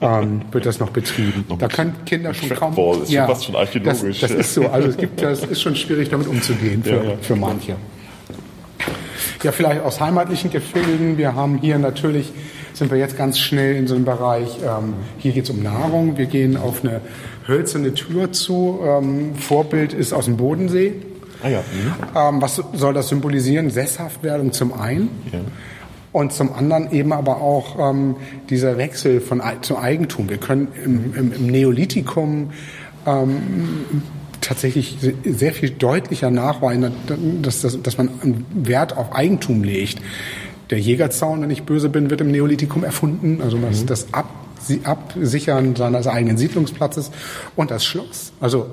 [0.01, 1.45] ähm, wird das noch betrieben.
[1.59, 3.03] da können Kinder schon kaum.
[3.03, 4.21] Ist ja, fast schon archäologisch.
[4.21, 4.69] Das, das, ist so.
[4.69, 7.17] Also es gibt, das ist schon schwierig, damit umzugehen für, ja, ja.
[7.21, 7.77] für manche.
[9.43, 11.19] Ja, vielleicht aus heimatlichen Gefilden.
[11.19, 12.33] Wir haben hier natürlich
[12.83, 16.19] sind wir jetzt ganz schnell in so einem Bereich, ähm, hier geht es um Nahrung,
[16.19, 17.01] wir gehen auf eine
[17.47, 18.81] hölzerne Tür zu.
[18.85, 20.95] Ähm, Vorbild ist aus dem Bodensee.
[21.45, 21.61] Ah ja.
[21.61, 21.93] Mhm.
[22.17, 23.71] Ähm, was soll das symbolisieren?
[23.71, 25.11] Sesshaftwerdung zum einen.
[25.33, 25.39] Ja.
[26.11, 28.17] Und zum anderen eben aber auch ähm,
[28.51, 30.29] dieser Wechsel von zum Eigentum.
[30.29, 32.51] Wir können im, im, im Neolithikum
[33.07, 34.03] ähm,
[34.41, 36.91] tatsächlich sehr viel deutlicher nachweisen,
[37.43, 40.01] dass, dass, dass man einen Wert auf Eigentum legt.
[40.73, 43.43] Der Jägerzaun, wenn ich böse bin, wird im Neolithikum erfunden.
[43.43, 43.87] Also das, mhm.
[43.87, 44.31] das Ab,
[44.85, 47.11] Absichern seines eigenen Siedlungsplatzes
[47.57, 48.33] und das Schloss.
[48.41, 48.69] Also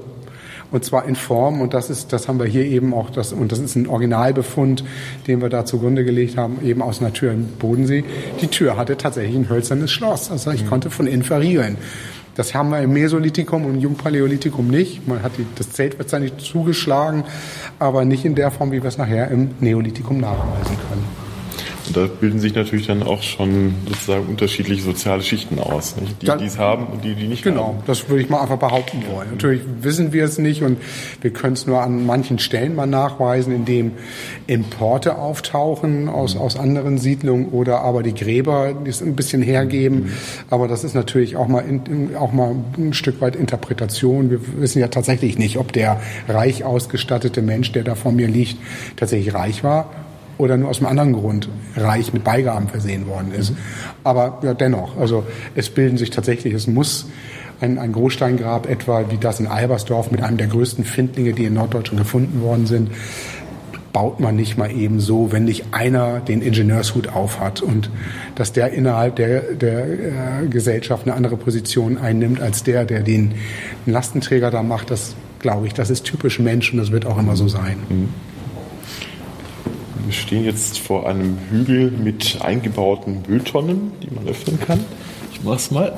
[0.72, 3.52] und zwar in Form und das ist, das haben wir hier eben auch, das, und
[3.52, 4.86] das ist ein Originalbefund,
[5.28, 8.06] den wir da zugrunde gelegt haben, eben aus einer Tür im Bodensee.
[8.40, 10.70] Die Tür hatte tatsächlich ein hölzernes Schloss, also ich mhm.
[10.70, 11.78] konnte von innen verriegeln.
[12.36, 15.06] Das haben wir im Mesolithikum und im Jungpaläolithikum nicht.
[15.06, 17.26] Man hat die, das Zelt wird zwar nicht zugeschlagen,
[17.80, 21.19] aber nicht in der Form, wie wir es nachher im Neolithikum nachweisen können.
[21.90, 26.22] Und da bilden sich natürlich dann auch schon sozusagen unterschiedliche soziale Schichten aus, nicht?
[26.22, 27.72] die dann, es haben und die, die nicht genau, haben.
[27.78, 29.32] Genau, das würde ich mal einfach behaupten wollen.
[29.32, 30.78] Natürlich wissen wir es nicht und
[31.22, 33.94] wir können es nur an manchen Stellen mal nachweisen, indem
[34.46, 40.04] Importe auftauchen aus, aus anderen Siedlungen oder aber die Gräber die es ein bisschen hergeben.
[40.04, 40.12] Mhm.
[40.52, 44.30] Aber das ist natürlich auch mal, in, auch mal ein Stück weit Interpretation.
[44.30, 48.58] Wir wissen ja tatsächlich nicht, ob der reich ausgestattete Mensch, der da vor mir liegt,
[48.96, 49.90] tatsächlich reich war
[50.40, 53.52] oder nur aus einem anderen Grund reich mit Beigaben versehen worden ist.
[53.52, 53.58] Mhm.
[54.04, 57.08] Aber ja, dennoch, also es bilden sich tatsächlich, es muss
[57.60, 61.54] ein, ein Großsteingrab etwa wie das in Albersdorf mit einem der größten Findlinge, die in
[61.54, 62.90] Norddeutschland gefunden worden sind,
[63.92, 67.90] baut man nicht mal eben so, wenn nicht einer den Ingenieurshut aufhat und
[68.36, 69.86] dass der innerhalb der, der
[70.44, 73.34] äh, Gesellschaft eine andere Position einnimmt als der, der den
[73.86, 77.36] Lastenträger da macht, das glaube ich, das ist typisch Mensch und das wird auch immer
[77.36, 77.78] so sein.
[77.90, 78.10] Mhm.
[80.10, 84.84] Wir stehen jetzt vor einem Hügel mit eingebauten Mülltonnen, die man öffnen kann.
[85.32, 85.94] Ich mach's mal.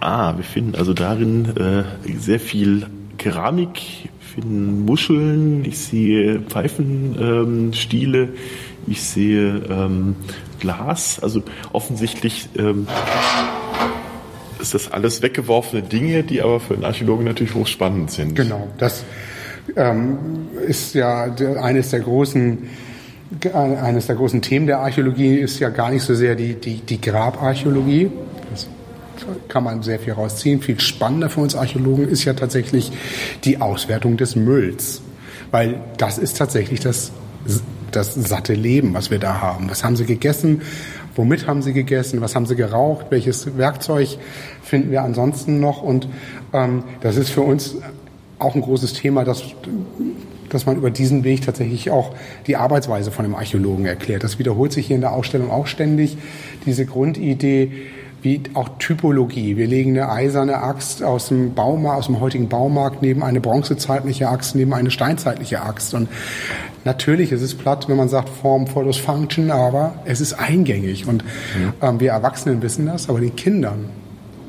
[0.00, 1.84] Ah, wir finden also darin äh,
[2.18, 2.86] sehr viel
[3.18, 8.32] Keramik, wir finden Muscheln, ich sehe Pfeifenstiele, ähm,
[8.88, 10.16] ich sehe ähm,
[10.58, 11.20] Glas.
[11.20, 12.88] Also offensichtlich ähm,
[14.60, 18.34] ist das alles weggeworfene Dinge, die aber für einen Archäologen natürlich hochspannend sind.
[18.34, 19.04] Genau, das
[20.66, 21.24] ist ja
[21.60, 22.68] eines der großen
[23.52, 27.00] eines der großen Themen der Archäologie ist ja gar nicht so sehr die, die, die
[27.00, 28.10] Grabarchäologie.
[28.50, 28.66] Das
[29.48, 30.62] kann man sehr viel rausziehen.
[30.62, 32.90] Viel spannender für uns Archäologen ist ja tatsächlich
[33.44, 35.02] die Auswertung des Mülls.
[35.50, 37.12] Weil das ist tatsächlich das,
[37.90, 39.68] das satte Leben, was wir da haben.
[39.68, 40.62] Was haben sie gegessen?
[41.14, 42.20] Womit haben sie gegessen?
[42.20, 43.06] Was haben sie geraucht?
[43.10, 44.18] Welches Werkzeug
[44.62, 45.82] finden wir ansonsten noch?
[45.82, 46.08] Und
[46.52, 47.76] ähm, das ist für uns
[48.38, 49.42] auch ein großes Thema, dass,
[50.48, 52.14] dass man über diesen Weg tatsächlich auch
[52.46, 54.24] die Arbeitsweise von einem Archäologen erklärt.
[54.24, 56.16] Das wiederholt sich hier in der Ausstellung auch ständig,
[56.64, 57.72] diese Grundidee,
[58.22, 59.56] wie auch Typologie.
[59.56, 64.28] Wir legen eine eiserne Axt aus dem Baumarkt, aus dem heutigen Baumarkt neben eine bronzezeitliche
[64.28, 65.94] Axt, neben eine steinzeitliche Axt.
[65.94, 66.08] Und
[66.84, 71.06] natürlich ist es platt, wenn man sagt Form follows Function, aber es ist eingängig.
[71.06, 71.22] Und
[71.80, 73.90] ähm, wir Erwachsenen wissen das, aber den Kindern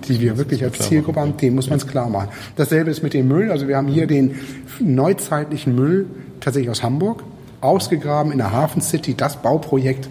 [0.10, 2.30] die wir wirklich als Zielgruppe haben, dem muss man es klar machen.
[2.56, 3.52] Dasselbe ist mit dem Müll.
[3.52, 4.36] Also wir haben hier den
[4.80, 6.08] neuzeitlichen Müll
[6.40, 7.24] tatsächlich aus Hamburg
[7.62, 10.10] ausgegraben in der Hafen City, das Bauprojekt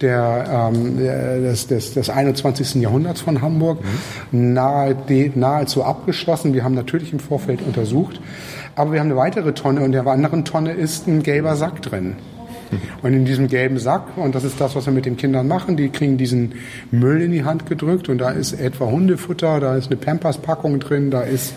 [0.00, 2.74] der, ähm, des, des, des 21.
[2.74, 3.78] Jahrhunderts von Hamburg,
[4.30, 4.52] mhm.
[4.52, 4.96] nahe,
[5.34, 6.54] nahezu abgeschlossen.
[6.54, 8.20] Wir haben natürlich im Vorfeld untersucht,
[8.74, 12.16] aber wir haben eine weitere Tonne und der anderen Tonne ist ein gelber Sack drin.
[13.02, 15.76] Und in diesem gelben Sack, und das ist das, was wir mit den Kindern machen,
[15.76, 16.54] die kriegen diesen
[16.90, 21.10] Müll in die Hand gedrückt und da ist etwa Hundefutter, da ist eine Pampers-Packung drin,
[21.10, 21.54] da ist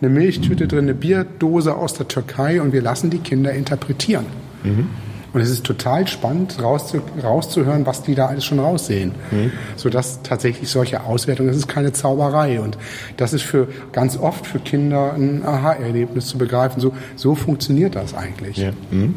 [0.00, 4.26] eine Milchtüte drin, eine Bierdose aus der Türkei und wir lassen die Kinder interpretieren.
[4.62, 4.88] Mhm.
[5.32, 9.12] Und es ist total spannend, rauszu, rauszuhören, was die da alles schon raussehen.
[9.30, 9.52] Mhm.
[9.76, 12.60] Sodass tatsächlich solche Auswertungen, das ist keine Zauberei.
[12.60, 12.76] Und
[13.16, 16.80] das ist für ganz oft für Kinder ein Aha-Erlebnis zu begreifen.
[16.80, 18.56] So, so funktioniert das eigentlich.
[18.56, 18.72] Ja.
[18.90, 19.14] Mhm.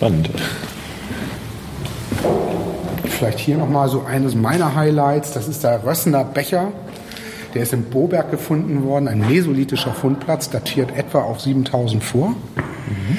[0.00, 0.30] Spannend.
[3.04, 5.32] Vielleicht hier nochmal so eines meiner Highlights.
[5.32, 6.72] Das ist der Rössener Becher.
[7.52, 12.28] Der ist im Boberg gefunden worden, ein mesolithischer Fundplatz, datiert etwa auf 7000 vor.
[12.28, 13.18] Mhm.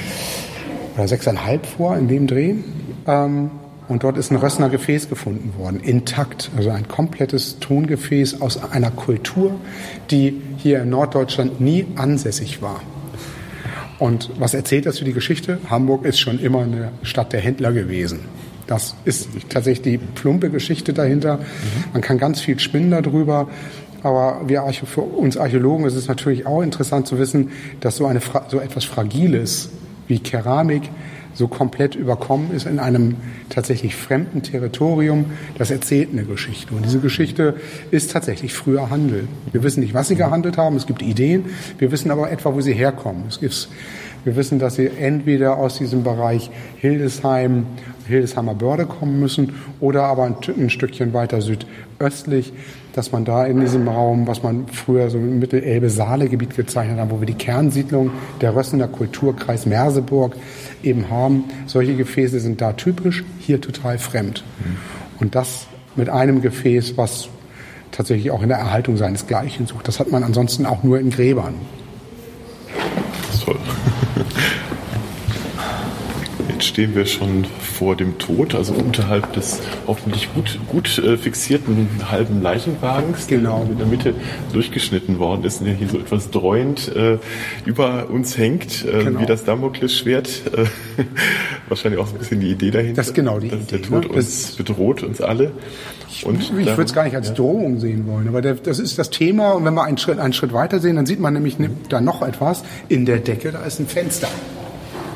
[0.96, 2.56] Oder 6,5 vor in dem Dreh.
[3.06, 3.52] Ähm,
[3.86, 6.50] und dort ist ein Rössner Gefäß gefunden worden, intakt.
[6.56, 9.52] Also ein komplettes Tongefäß aus einer Kultur,
[10.10, 12.80] die hier in Norddeutschland nie ansässig war.
[14.02, 15.60] Und was erzählt das für die Geschichte?
[15.70, 18.18] Hamburg ist schon immer eine Stadt der Händler gewesen.
[18.66, 21.38] Das ist tatsächlich die plumpe Geschichte dahinter.
[21.92, 23.48] Man kann ganz viel spinnen darüber.
[24.02, 28.20] Aber wir, für uns Archäologen ist es natürlich auch interessant zu wissen, dass so, eine,
[28.48, 29.70] so etwas Fragiles
[30.08, 30.82] wie Keramik
[31.34, 33.16] so komplett überkommen ist in einem
[33.48, 35.26] tatsächlich fremden Territorium,
[35.58, 36.74] das erzählt eine Geschichte.
[36.74, 37.54] Und diese Geschichte
[37.90, 39.28] ist tatsächlich früher Handel.
[39.52, 41.46] Wir wissen nicht, was sie gehandelt haben, es gibt Ideen,
[41.78, 43.24] wir wissen aber etwa, wo sie herkommen.
[43.28, 43.68] Es gibt,
[44.24, 47.66] wir wissen, dass sie entweder aus diesem Bereich Hildesheim,
[48.06, 52.52] Hildesheimer Börde kommen müssen oder aber ein, ein Stückchen weiter südöstlich
[52.94, 57.20] dass man da in diesem Raum, was man früher so im Mittelelbe-Saale-Gebiet gezeichnet hat, wo
[57.20, 60.36] wir die Kernsiedlung der Rössener Kulturkreis Merseburg
[60.82, 64.44] eben haben, solche Gefäße sind da typisch, hier total fremd.
[65.20, 65.66] Und das
[65.96, 67.28] mit einem Gefäß, was
[67.90, 69.86] tatsächlich auch in der Erhaltung seinesgleichen sucht.
[69.86, 71.54] Das hat man ansonsten auch nur in Gräbern.
[73.44, 73.56] Toll.
[76.62, 82.40] Stehen wir schon vor dem Tod, also unterhalb des hoffentlich gut, gut äh, fixierten halben
[82.40, 83.64] Leichenwagens, genau.
[83.64, 84.14] der in der Mitte
[84.52, 87.18] durchgeschnitten worden ist und der hier so etwas dreuend äh,
[87.64, 89.20] über uns hängt, äh, genau.
[89.20, 90.42] wie das Damoklesschwert.
[90.56, 90.64] Äh,
[91.68, 92.96] wahrscheinlich auch so ein bisschen die Idee dahinter.
[92.96, 93.58] Das ist genau die Idee.
[93.70, 94.16] Der Tod ne?
[94.16, 95.52] uns bedroht, uns alle.
[96.24, 97.34] Und ich würde es gar nicht als ja.
[97.34, 99.52] Drohung sehen wollen, aber der, das ist das Thema.
[99.52, 102.00] Und wenn wir einen Schritt, einen Schritt weiter sehen, dann sieht man nämlich ne, da
[102.00, 102.62] noch etwas.
[102.88, 104.28] In der Decke, da ist ein Fenster.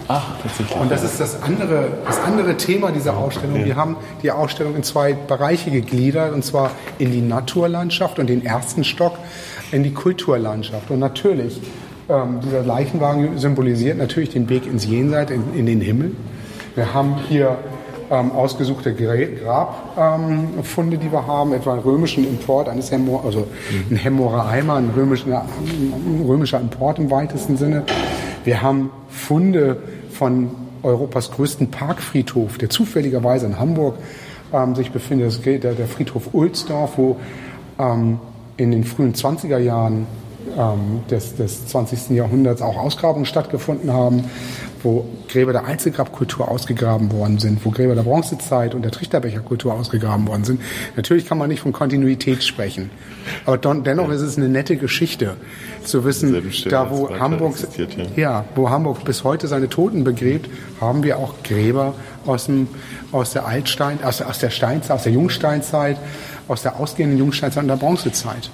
[0.09, 0.79] Ach, tatsächlich.
[0.79, 3.65] Und das ist das andere, das andere Thema dieser Ausstellung.
[3.65, 8.45] Wir haben die Ausstellung in zwei Bereiche gegliedert, und zwar in die Naturlandschaft und den
[8.45, 9.19] ersten Stock
[9.73, 10.91] in die Kulturlandschaft.
[10.91, 11.61] Und natürlich,
[12.09, 16.13] ähm, dieser Leichenwagen symbolisiert natürlich den Weg ins Jenseits, in, in den Himmel.
[16.77, 17.59] Wir haben hier
[18.11, 23.49] ähm, ausgesuchte Grabfunde, ähm, die wir haben, etwa einen römischen Import eines Hemor, also
[23.91, 27.83] ein Hemmorer Eimer, ein römischer, ein römischer Import im weitesten Sinne.
[28.45, 29.79] Wir haben Funde
[30.17, 30.51] von
[30.83, 33.97] Europas größten Parkfriedhof, der zufälligerweise in Hamburg
[34.53, 37.17] ähm, sich befindet, das ist der, der Friedhof Ulsdorf, wo
[37.79, 38.19] ähm,
[38.57, 40.07] in den frühen 20er Jahren
[40.57, 42.11] ähm, des, des 20.
[42.11, 44.25] Jahrhunderts auch Ausgrabungen stattgefunden haben,
[44.87, 50.29] wo Gräber der Einzelgrabkultur ausgegraben worden sind, wo Gräber der Bronzezeit und der Trichterbecherkultur ausgegraben
[50.29, 50.61] worden sind.
[50.95, 52.91] Natürlich kann man nicht von Kontinuität sprechen,
[53.45, 55.37] aber dennoch ist es eine nette Geschichte
[55.83, 57.87] zu wissen, da wo Hamburg, ja.
[58.15, 60.49] ja, wo Hamburg bis heute seine Toten begräbt,
[60.81, 61.95] haben wir auch Gräber
[62.25, 62.69] aus, dem,
[63.11, 65.97] aus der Altstein, aus, aus der Steinzeit, aus der Jungsteinzeit,
[66.47, 68.51] aus der ausgehenden Jungsteinzeit und der Bronzezeit.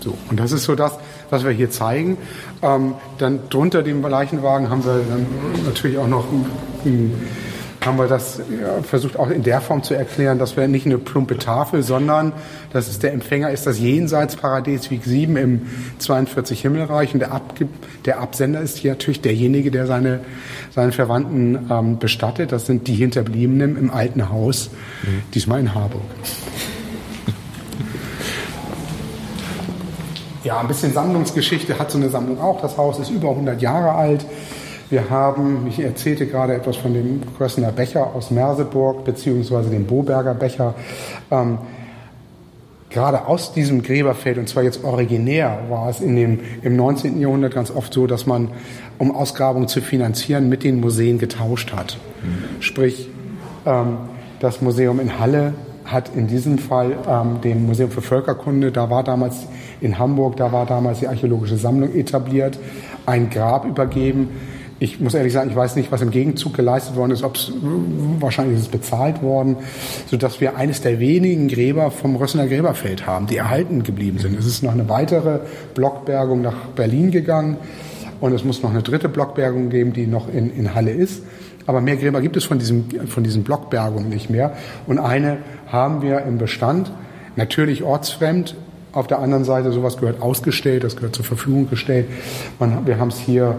[0.00, 0.14] So.
[0.30, 0.98] Und das ist so das,
[1.30, 2.18] was wir hier zeigen.
[2.62, 5.26] Ähm, dann drunter dem Leichenwagen haben wir dann
[5.64, 6.24] natürlich auch noch
[7.86, 10.98] haben wir das ja, versucht auch in der Form zu erklären, dass wir nicht eine
[10.98, 12.32] plumpe Tafel, sondern
[12.72, 15.66] dass es der Empfänger ist das Jenseitsparadies Weg 7 im
[15.98, 17.68] 42 Himmelreich und der, Abge
[18.04, 20.20] der Absender ist hier natürlich derjenige, der seine,
[20.74, 22.52] seinen Verwandten ähm, bestattet.
[22.52, 24.70] Das sind die Hinterbliebenen im alten Haus,
[25.02, 25.22] mhm.
[25.32, 26.02] diesmal in Harburg.
[30.46, 32.60] Ja, ein bisschen Sammlungsgeschichte hat so eine Sammlung auch.
[32.60, 34.24] Das Haus ist über 100 Jahre alt.
[34.90, 40.34] Wir haben, ich erzählte gerade etwas von dem Grössener Becher aus Merseburg, beziehungsweise dem Boberger
[40.34, 40.74] Becher.
[41.32, 41.58] Ähm,
[42.90, 47.20] gerade aus diesem Gräberfeld, und zwar jetzt originär, war es in dem, im 19.
[47.20, 48.52] Jahrhundert ganz oft so, dass man,
[48.98, 51.98] um Ausgrabungen zu finanzieren, mit den Museen getauscht hat.
[52.22, 52.62] Mhm.
[52.62, 53.08] Sprich,
[53.66, 53.96] ähm,
[54.38, 55.54] das Museum in Halle
[55.86, 59.46] hat in diesem Fall ähm, dem Museum für Völkerkunde, da war damals
[59.80, 62.58] in Hamburg, da war damals die archäologische Sammlung etabliert,
[63.04, 64.28] ein Grab übergeben.
[64.78, 67.50] Ich muss ehrlich sagen, ich weiß nicht, was im Gegenzug geleistet worden ist, ob es
[68.20, 69.56] wahrscheinlich ist es bezahlt worden,
[70.06, 74.38] sodass wir eines der wenigen Gräber vom Rössener Gräberfeld haben, die erhalten geblieben sind.
[74.38, 75.40] Es ist noch eine weitere
[75.74, 77.56] Blockbergung nach Berlin gegangen
[78.20, 81.22] und es muss noch eine dritte Blockbergung geben, die noch in, in Halle ist.
[81.66, 84.52] Aber mehr Gräber gibt es von, diesem, von diesen Blockbergungen nicht mehr.
[84.86, 86.92] Und eine haben wir im Bestand,
[87.34, 88.54] natürlich ortsfremd.
[88.96, 92.06] Auf der anderen Seite, sowas gehört ausgestellt, das gehört zur Verfügung gestellt.
[92.58, 93.56] Man, wir haben es hier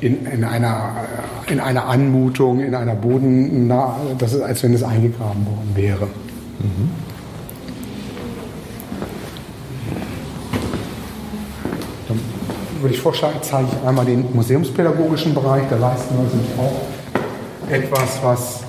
[0.00, 1.04] in, in, einer,
[1.46, 3.70] in einer Anmutung, in einer Boden,
[4.16, 6.06] das ist, als wenn es eingegraben worden wäre.
[6.06, 6.90] Mhm.
[12.08, 12.20] Dann
[12.80, 15.64] würde ich vorschlagen, zeige ich einmal den museumspädagogischen Bereich.
[15.68, 18.60] Da leisten wir uns nämlich auch etwas, was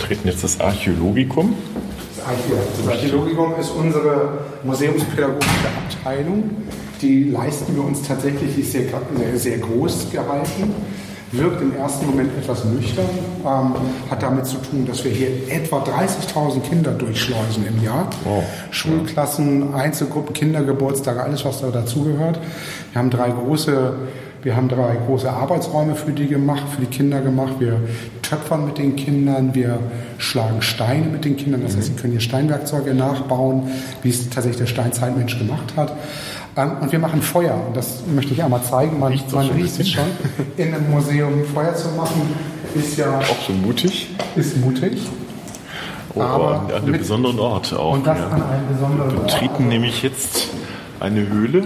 [0.00, 1.56] treten jetzt das Archäologikum.
[2.26, 6.50] Das Archäologikum ist unsere museumspädagogische Abteilung.
[7.00, 8.82] Die leisten wir uns tatsächlich, die ist sehr,
[9.16, 10.74] sehr, sehr groß gehalten,
[11.30, 13.06] wirkt im ersten Moment etwas nüchtern,
[13.44, 13.74] ähm,
[14.10, 18.10] hat damit zu tun, dass wir hier etwa 30.000 Kinder durchschleusen im Jahr.
[18.24, 18.42] Wow.
[18.72, 22.40] Schulklassen, Einzelgruppen, Kindergeburtstage, alles, was da dazugehört.
[22.92, 23.94] Wir haben drei große
[24.46, 27.54] wir haben drei große Arbeitsräume für die gemacht, für die Kinder gemacht.
[27.58, 27.80] Wir
[28.22, 29.80] töpfern mit den Kindern, wir
[30.18, 31.62] schlagen Steine mit den Kindern.
[31.64, 33.64] Das heißt, sie können hier Steinwerkzeuge nachbauen,
[34.04, 35.94] wie es tatsächlich der Steinzeitmensch gemacht hat.
[36.56, 37.60] Ähm, und wir machen Feuer.
[37.66, 39.00] Und das möchte ich einmal zeigen.
[39.00, 40.04] Man, riecht, man riecht es schon.
[40.56, 42.22] In einem Museum Feuer zu machen,
[42.76, 43.18] ist ja.
[43.18, 44.10] Auch schon mutig.
[44.36, 45.08] Ist mutig.
[46.14, 47.94] Oh, aber an einem besonderen Ort auch.
[47.94, 48.28] Und das ja.
[48.28, 49.26] an einem besonderen Ort.
[49.26, 50.50] Wir betreten nämlich jetzt
[51.00, 51.64] eine Höhle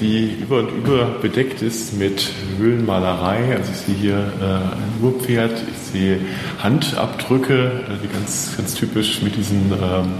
[0.00, 3.56] die über und über bedeckt ist mit Höhlenmalerei.
[3.56, 6.18] Also ich sehe hier äh, ein Urpferd, ich sehe
[6.62, 10.12] Handabdrücke, äh, die ganz, ganz typisch mit diesen, ähm,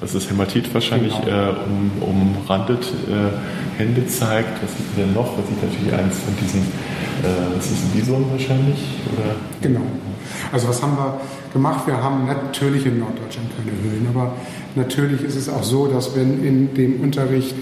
[0.00, 1.50] was ist Hämatit wahrscheinlich, genau.
[1.50, 1.54] äh,
[2.04, 4.62] um, umrandet äh, Hände zeigt.
[4.62, 5.36] Was sieht man denn noch?
[5.36, 8.78] Man sieht natürlich eins von diesen, äh, was ist ein Bison wahrscheinlich?
[9.12, 9.34] Oder?
[9.60, 9.82] Genau.
[10.50, 11.20] Also was haben wir
[11.52, 11.86] gemacht?
[11.86, 14.34] Wir haben natürlich in Norddeutschland keine Höhlen, aber
[14.74, 17.54] natürlich ist es auch so, dass wenn in dem Unterricht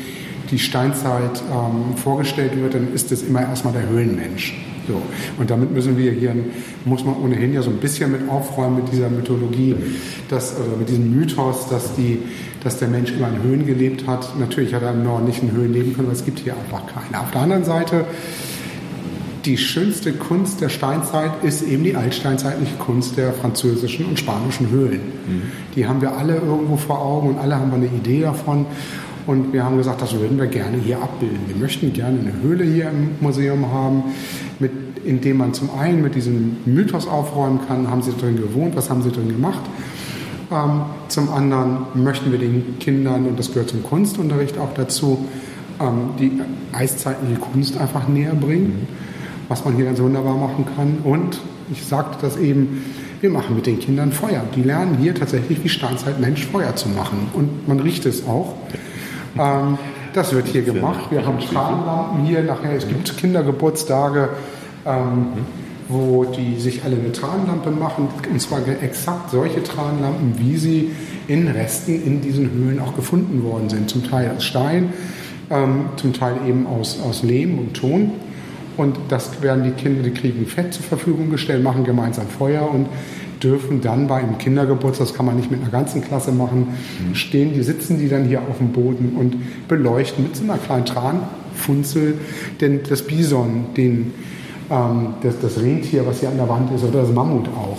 [0.51, 4.55] die Steinzeit ähm, vorgestellt wird, dann ist es immer erstmal der Höhlenmensch.
[4.89, 5.01] So.
[5.39, 6.35] Und damit müssen wir hier,
[6.85, 9.77] muss man ohnehin ja so ein bisschen mit aufräumen mit dieser Mythologie,
[10.29, 12.19] dass, oder mit diesem Mythos, dass, die,
[12.63, 14.39] dass der Mensch immer in Höhen gelebt hat.
[14.39, 16.83] Natürlich hat er im Norden nicht in Höhen leben können, weil es gibt hier einfach
[16.87, 17.23] keine.
[17.23, 18.05] Auf der anderen Seite,
[19.45, 25.01] die schönste Kunst der Steinzeit ist eben die altsteinzeitliche Kunst der französischen und spanischen Höhlen.
[25.01, 25.43] Mhm.
[25.77, 28.67] Die haben wir alle irgendwo vor Augen und alle haben wir eine Idee davon.
[29.27, 31.41] Und wir haben gesagt, das würden wir gerne hier abbilden.
[31.47, 34.05] Wir möchten gerne eine Höhle hier im Museum haben,
[34.59, 34.73] mit,
[35.05, 38.91] in dem man zum einen mit diesem Mythos aufräumen kann, haben sie drin gewohnt, was
[38.91, 39.63] haben sie drin gemacht.
[40.53, 45.27] Ähm, zum anderen möchten wir den Kindern, und das gehört zum Kunstunterricht auch dazu,
[45.81, 46.33] ähm, die
[46.73, 48.89] eiszeitliche Kunst einfach näher bringen,
[49.49, 50.99] was man hier ganz wunderbar machen kann.
[51.05, 51.41] Und
[51.73, 52.85] Ich sagte das eben,
[53.21, 54.43] wir machen mit den Kindern Feuer.
[54.57, 57.29] Die lernen hier tatsächlich wie Steinzeitmensch Feuer zu machen.
[57.33, 58.57] Und man riecht es auch.
[59.39, 59.79] Ähm,
[60.13, 61.11] das wird hier gemacht.
[61.11, 62.43] Wir haben Strahllampen hier.
[62.43, 64.31] Nachher, es gibt Kindergeburtstage,
[64.85, 65.29] ähm,
[65.89, 68.09] wo die sich alle eine Tranlampe machen.
[68.31, 70.91] Und zwar exakt solche Tranlampen, wie sie
[71.29, 73.89] in Resten in diesen Höhlen auch gefunden worden sind.
[73.89, 74.93] Zum Teil aus Stein,
[75.51, 78.13] ähm, zum Teil eben aus, aus Lehm und Ton.
[78.77, 82.87] Und das werden die Kinder, die kriegen Fett zur Verfügung gestellt, machen gemeinsam Feuer und
[83.43, 86.69] dürfen dann bei einem Kindergeburtstag, das kann man nicht mit einer ganzen Klasse machen,
[87.15, 89.37] stehen, die sitzen die dann hier auf dem Boden und
[89.69, 92.19] beleuchten mit so einer kleinen Tranfunzel
[92.61, 94.13] denn das Bison, den,
[94.71, 97.79] ähm, das, das Rentier, was hier an der Wand ist, oder das Mammut auch.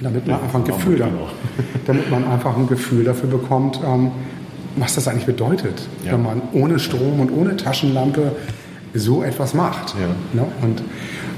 [0.00, 1.08] Damit man einfach ein Gefühl, da,
[1.86, 4.10] damit man einfach ein Gefühl dafür bekommt, ähm,
[4.76, 6.12] was das eigentlich bedeutet, Ja.
[6.12, 8.32] wenn man ohne Strom und ohne Taschenlampe
[8.94, 9.94] so etwas macht.
[10.34, 10.40] Ja.
[10.42, 10.46] Ne?
[10.62, 10.82] Und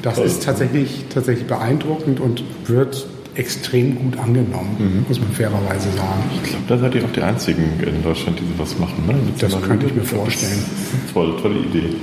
[0.03, 0.27] das Toll.
[0.27, 5.05] ist tatsächlich, tatsächlich beeindruckend und wird extrem gut angenommen, Mhm.
[5.09, 6.23] muss man fairerweise sagen.
[6.43, 9.05] Ich glaube, da seid ihr auch die Einzigen in Deutschland, die sowas machen.
[9.07, 9.15] Ne?
[9.39, 10.53] Das könnte ich mir vorstellen.
[10.53, 11.95] Eine tolle, tolle Idee.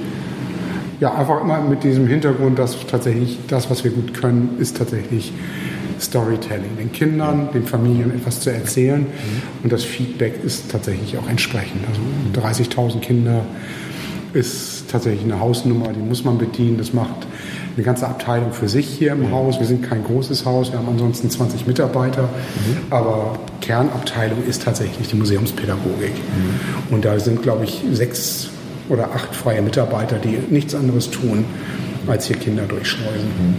[0.99, 5.31] Ja, einfach immer mit diesem Hintergrund, dass tatsächlich das, was wir gut können, ist tatsächlich
[5.99, 6.77] Storytelling.
[6.77, 9.05] Den Kindern, den Familien etwas zu erzählen.
[9.63, 11.81] Und das Feedback ist tatsächlich auch entsprechend.
[11.87, 12.01] Also
[12.47, 13.45] 30.000 Kinder
[14.33, 16.77] ist tatsächlich eine Hausnummer, die muss man bedienen.
[16.77, 17.27] Das macht
[17.75, 19.59] eine ganze Abteilung für sich hier im Haus.
[19.59, 22.29] Wir sind kein großes Haus, wir haben ansonsten 20 Mitarbeiter.
[22.89, 26.13] Aber Kernabteilung ist tatsächlich die Museumspädagogik.
[26.91, 28.49] Und da sind, glaube ich, sechs
[28.89, 31.45] oder acht freie Mitarbeiter, die nichts anderes tun,
[32.07, 33.55] als hier Kinder durchschleusen.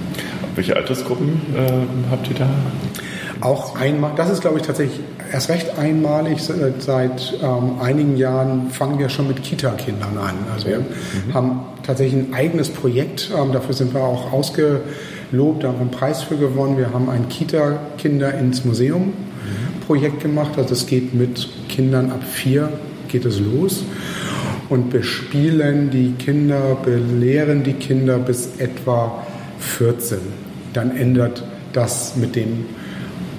[0.54, 2.50] Welche Altersgruppen äh, habt ihr da?
[3.40, 5.00] Auch einmal, das ist glaube ich tatsächlich
[5.32, 6.40] erst recht einmalig.
[6.40, 10.34] Seit, seit ähm, einigen Jahren fangen wir schon mit Kita-Kindern an.
[10.52, 10.84] Also wir
[11.32, 13.30] haben tatsächlich ein eigenes Projekt.
[13.36, 16.78] Ähm, dafür sind wir auch ausgelobt, da haben wir einen Preis für gewonnen.
[16.78, 19.12] Wir haben ein Kita-Kinder ins Museum
[19.86, 20.52] Projekt gemacht.
[20.56, 22.68] Also es geht mit Kindern ab vier
[23.08, 23.82] geht es los
[24.68, 29.26] und bespielen die Kinder, belehren die Kinder bis etwa
[29.58, 30.18] 14.
[30.72, 32.66] Dann ändert das mit dem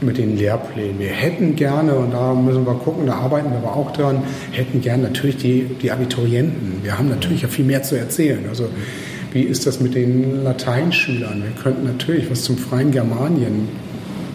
[0.02, 1.00] mit den Lehrplänen.
[1.00, 4.82] Wir hätten gerne, und da müssen wir gucken, da arbeiten wir aber auch dran, hätten
[4.82, 6.84] gerne natürlich die, die Abiturienten.
[6.84, 8.46] Wir haben natürlich ja viel mehr zu erzählen.
[8.50, 8.68] Also
[9.32, 11.44] wie ist das mit den Lateinschülern?
[11.44, 13.70] Wir könnten natürlich was zum freien Germanien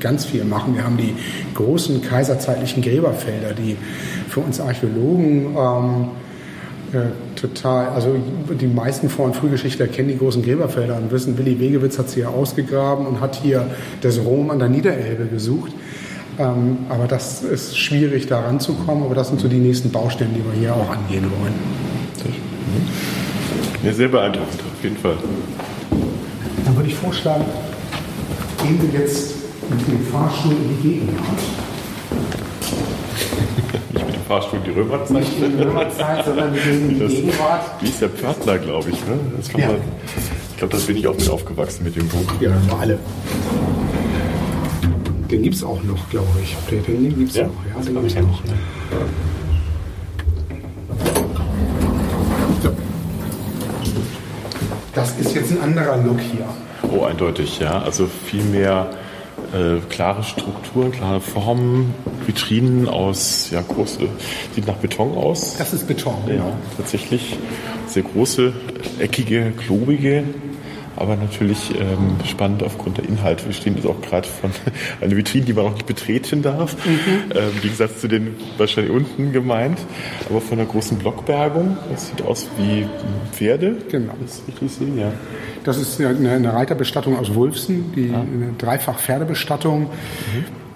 [0.00, 0.74] ganz viel machen.
[0.74, 1.14] Wir haben die
[1.54, 3.76] großen kaiserzeitlichen Gräberfelder, die
[4.28, 6.08] für uns Archäologen ähm,
[7.34, 8.16] total, also
[8.60, 12.16] die meisten Vor- und Frühgeschichtler kennen die großen Gräberfelder und wissen, Willi Wegewitz hat sie
[12.16, 13.66] hier ausgegraben und hat hier
[14.00, 15.72] das Rom an der Niederelbe gesucht.
[16.38, 19.04] Ähm, aber das ist schwierig, da ranzukommen.
[19.04, 21.54] Aber das sind so die nächsten Baustellen, die wir hier auch angehen wollen.
[23.82, 25.16] Ja, sehr beeindruckend, auf jeden Fall.
[26.64, 27.44] Dann würde ich vorschlagen,
[28.62, 29.34] gehen wir jetzt
[29.70, 31.65] mit dem Fahrstuhl in die Gegenwart.
[34.26, 35.18] Fahrstuhl die Römerzeit.
[35.20, 37.62] Nicht in die Römerzeit, sondern die Das- Gegenwart.
[37.80, 38.96] Wie ist der Pförtner, glaube ich.
[39.06, 39.18] Ne?
[39.56, 39.68] Ja.
[39.68, 39.76] man,
[40.50, 42.24] ich glaube, das bin ich auch mit aufgewachsen mit dem Buch.
[42.40, 42.50] Ja,
[42.80, 42.98] alle.
[45.30, 46.56] Den gibt es auch noch, glaube ich.
[46.70, 46.84] Den,
[47.18, 47.52] gibt es Ja, noch.
[47.68, 48.42] Ja, das den gibt's ich noch.
[52.62, 52.70] So.
[54.94, 56.46] Das ist jetzt ein anderer Look hier.
[56.90, 57.80] Oh, eindeutig, ja.
[57.82, 58.90] Also viel mehr
[59.52, 61.94] äh, klare Strukturen, klare Formen,
[62.26, 64.08] Vitrinen aus, ja, große,
[64.54, 65.56] sieht nach Beton aus.
[65.58, 66.16] Das ist Beton.
[66.28, 67.36] Ja, tatsächlich
[67.86, 68.52] sehr große,
[68.98, 70.24] eckige, klobige,
[70.96, 73.46] aber natürlich ähm, spannend aufgrund der Inhalte.
[73.46, 74.50] Wir stehen jetzt auch gerade von
[75.00, 76.76] einer Vitrine, die man noch nicht betreten darf.
[76.86, 77.32] Mhm.
[77.34, 79.78] Ähm, Im Gegensatz zu den wahrscheinlich unten gemeint,
[80.28, 81.76] aber von einer großen Blockbergung.
[81.90, 82.86] Das sieht aus wie
[83.32, 83.76] Pferde.
[83.90, 84.14] Genau.
[84.20, 85.12] Das ist richtig sehe, ja.
[85.64, 89.90] Das ist eine, eine Reiterbestattung aus Wulfsen, die eine Dreifach-Pferdebestattung.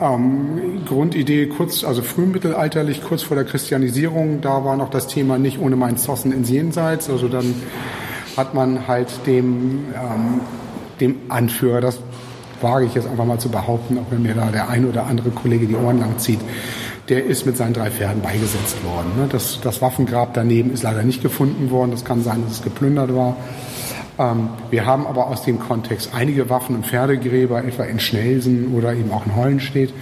[0.01, 5.61] Ähm, Grundidee kurz, also frühmittelalterlich, kurz vor der Christianisierung, da war noch das Thema nicht
[5.61, 7.11] ohne meinen Zossen ins Jenseits.
[7.11, 7.55] Also dann
[8.41, 10.41] hat man halt dem, ähm,
[11.01, 12.01] dem Anführer, das
[12.63, 15.31] wage ich jetzt einfach mal zu behaupten, auch wenn mir da der ein oder andere
[15.31, 16.41] Kollege die Ohren lang zieht,
[17.09, 19.13] der ist mit seinen drei Pferden beigesetzt worden.
[19.17, 19.29] ne?
[19.31, 21.91] Das, das Waffengrab daneben ist leider nicht gefunden worden.
[21.91, 23.37] Das kann sein, dass es geplündert war.
[24.19, 28.95] Ähm, wir haben aber aus dem Kontext einige Waffen- und Pferdegräber, etwa in Schnelsen oder
[28.95, 29.93] eben auch in Hollenstedt.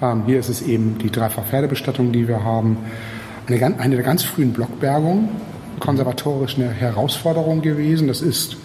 [0.00, 2.78] Ähm, hier ist es eben die Dreifach-Pferdebestattung, die wir haben.
[3.46, 5.28] Eine, eine der ganz frühen Blockbergungen,
[5.78, 8.08] konservatorisch eine Herausforderung gewesen.
[8.08, 8.56] Das ist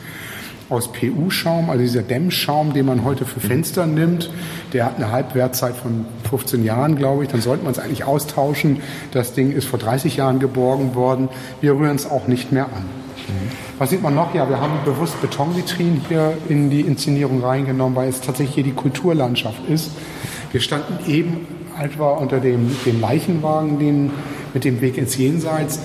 [0.70, 4.32] aus PU-Schaum, also dieser Dämmschaum, den man heute für Fenster nimmt,
[4.72, 7.30] der hat eine Halbwertzeit von 15 Jahren, glaube ich.
[7.30, 8.82] Dann sollte man es eigentlich austauschen.
[9.12, 11.30] Das Ding ist vor 30 Jahren geborgen worden.
[11.62, 12.86] Wir rühren es auch nicht mehr an.
[13.78, 14.34] Was sieht man noch?
[14.34, 18.74] Ja, wir haben bewusst Betonvitrinen hier in die Inszenierung reingenommen, weil es tatsächlich hier die
[18.74, 19.92] Kulturlandschaft ist.
[20.52, 21.48] Wir standen eben
[21.82, 24.12] etwa unter dem, dem Leichenwagen den,
[24.54, 25.80] mit dem Weg ins Jenseits.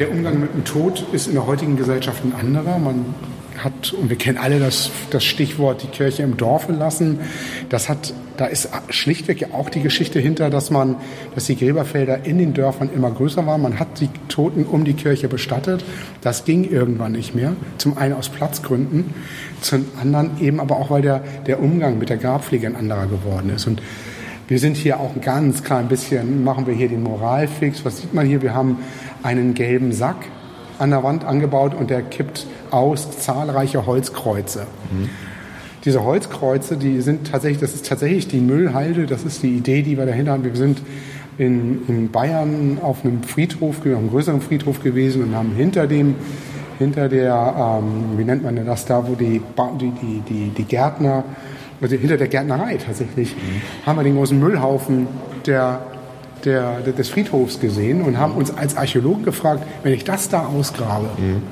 [0.00, 2.78] Der Umgang mit dem Tod ist in der heutigen Gesellschaft ein anderer.
[2.78, 3.14] Man
[3.58, 7.20] hat, und wir kennen alle das, das Stichwort die Kirche im Dorfe lassen.
[7.68, 10.96] Das hat, da ist schlichtweg ja auch die Geschichte hinter, dass man,
[11.34, 13.60] dass die Gräberfelder in den Dörfern immer größer waren.
[13.60, 15.84] Man hat die Toten um die Kirche bestattet.
[16.22, 17.52] Das ging irgendwann nicht mehr.
[17.76, 19.12] Zum einen aus Platzgründen,
[19.60, 23.50] zum anderen eben aber auch, weil der, der Umgang mit der Grabpflege ein anderer geworden
[23.54, 23.66] ist.
[23.66, 23.82] Und
[24.50, 27.84] wir sind hier auch ein ganz klein bisschen, machen wir hier den Moralfix.
[27.84, 28.42] Was sieht man hier?
[28.42, 28.78] Wir haben
[29.22, 30.16] einen gelben Sack
[30.78, 34.66] an der Wand angebaut und der kippt aus zahlreiche Holzkreuze.
[34.90, 35.10] Mhm.
[35.84, 39.96] Diese Holzkreuze, die sind tatsächlich, das ist tatsächlich die Müllhalde, das ist die Idee, die
[39.96, 40.44] wir dahinter haben.
[40.44, 40.82] Wir sind
[41.38, 46.16] in, in Bayern auf einem Friedhof, auf einem größeren Friedhof gewesen und haben hinter dem,
[46.78, 49.40] hinter der, ähm, wie nennt man das da, wo die,
[49.80, 51.24] die, die, die, die Gärtner,
[51.80, 53.86] also hinter der Gärtnerei tatsächlich, mhm.
[53.86, 55.06] haben wir den großen Müllhaufen
[55.46, 55.80] der
[56.44, 61.08] der, des Friedhofs gesehen und haben uns als Archäologen gefragt, wenn ich das da ausgrabe,
[61.18, 61.42] mhm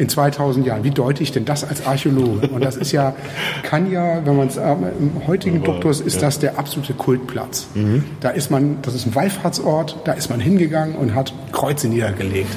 [0.00, 0.82] in 2000 Jahren.
[0.82, 2.48] Wie deute ich denn das als Archäologe?
[2.48, 3.14] Und das ist ja,
[3.62, 6.22] kann ja, wenn man es äh, im heutigen Duktus ist ja.
[6.22, 7.68] das der absolute Kultplatz.
[7.74, 8.04] Mhm.
[8.20, 12.56] Da ist man, das ist ein Wallfahrtsort, da ist man hingegangen und hat Kreuze niedergelegt.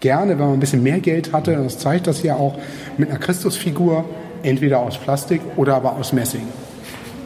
[0.00, 2.58] Gerne, wenn man ein bisschen mehr Geld hatte, das zeigt das ja auch
[2.98, 4.04] mit einer Christusfigur,
[4.42, 6.48] entweder aus Plastik oder aber aus Messing.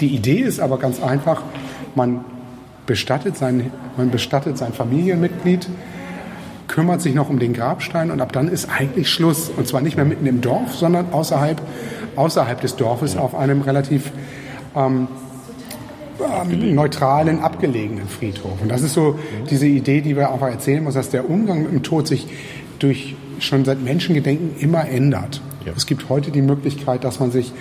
[0.00, 1.42] Die Idee ist aber ganz einfach,
[1.94, 2.24] man
[2.86, 5.68] bestattet sein, man bestattet sein Familienmitglied,
[6.68, 9.50] kümmert sich noch um den Grabstein und ab dann ist eigentlich Schluss.
[9.56, 11.60] Und zwar nicht mehr mitten im Dorf, sondern außerhalb,
[12.16, 14.10] außerhalb des Dorfes auf einem relativ
[14.74, 15.08] ähm,
[16.20, 18.60] ähm, neutralen, abgelegenen Friedhof.
[18.62, 19.18] Und das ist so
[19.50, 22.26] diese Idee, die wir einfach erzählen muss, dass der Umgang mit dem Tod sich
[22.78, 25.40] durch schon seit Menschengedenken immer ändert.
[25.66, 25.72] Ja.
[25.76, 27.52] Es gibt heute die Möglichkeit, dass man sich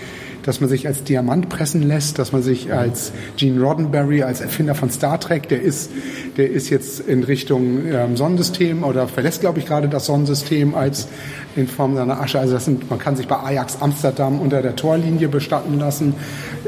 [0.44, 4.76] dass man sich als Diamant pressen lässt, dass man sich als Gene Roddenberry, als Erfinder
[4.76, 5.92] von Star Trek, der ist,
[6.38, 11.08] der ist jetzt in Richtung ähm, Sonnensystem oder verlässt, glaube ich, gerade das Sonnensystem als
[11.56, 12.40] in Form seiner Asche.
[12.40, 16.16] Also das sind, man kann sich bei Ajax Amsterdam unter der Torlinie bestatten lassen.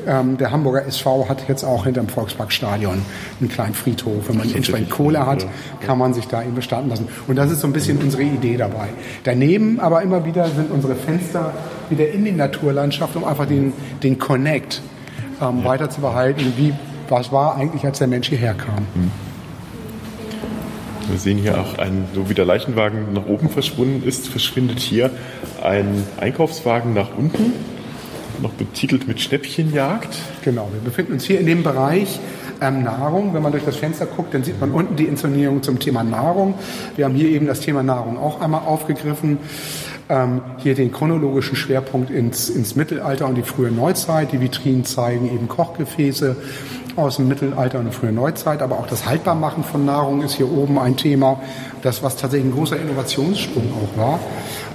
[0.07, 3.01] Ähm, der Hamburger SV hat jetzt auch hinterm Volksparkstadion
[3.39, 4.27] einen kleinen Friedhof.
[4.29, 5.45] Wenn man entsprechend Kohle hat,
[5.81, 7.07] kann man sich da eben bestatten lassen.
[7.27, 8.89] Und das ist so ein bisschen unsere Idee dabei.
[9.23, 11.53] Daneben aber immer wieder sind unsere Fenster
[11.89, 13.73] wieder in die Naturlandschaft, um einfach den,
[14.03, 14.81] den Connect
[15.41, 15.65] ähm, ja.
[15.65, 16.53] weiter zu behalten.
[16.57, 16.73] Wie,
[17.09, 18.87] was war eigentlich, als der Mensch hierher kam?
[18.93, 19.34] Mhm.
[21.09, 25.11] Wir sehen hier auch einen, so wie der Leichenwagen nach oben verschwunden ist, verschwindet hier
[25.63, 27.53] ein Einkaufswagen nach unten,
[28.41, 30.09] noch betitelt mit Schnäppchenjagd.
[30.43, 32.19] Genau, wir befinden uns hier in dem Bereich
[32.59, 33.33] ähm, Nahrung.
[33.33, 36.55] Wenn man durch das Fenster guckt, dann sieht man unten die Inszenierung zum Thema Nahrung.
[36.95, 39.37] Wir haben hier eben das Thema Nahrung auch einmal aufgegriffen
[40.09, 44.31] ähm, hier den chronologischen Schwerpunkt ins, ins Mittelalter und die frühe Neuzeit.
[44.31, 46.35] Die Vitrinen zeigen eben Kochgefäße
[46.95, 50.49] aus dem Mittelalter und der frühen Neuzeit, aber auch das Haltbarmachen von Nahrung ist hier
[50.49, 51.41] oben ein Thema,
[51.81, 54.19] das was tatsächlich ein großer Innovationssprung auch war.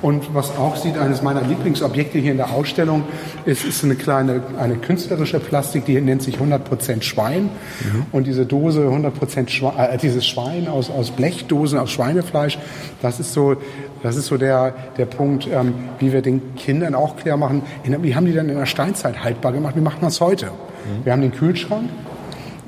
[0.03, 3.05] Und was auch sieht, eines meiner Lieblingsobjekte hier in der Ausstellung
[3.45, 7.45] ist, ist eine kleine, eine künstlerische Plastik, die nennt sich 100% Schwein.
[7.45, 8.07] Mhm.
[8.13, 12.59] Und diese Dose 100% Schwein, äh, dieses Schwein aus, aus Blechdosen, aus Schweinefleisch,
[13.03, 13.57] das ist so,
[14.03, 18.15] das ist so der, der Punkt, ähm, wie wir den Kindern auch klar machen, wie
[18.15, 20.47] haben die dann in der Steinzeit haltbar gemacht, wie machen wir es heute?
[20.47, 21.05] Mhm.
[21.05, 21.91] Wir haben den Kühlschrank,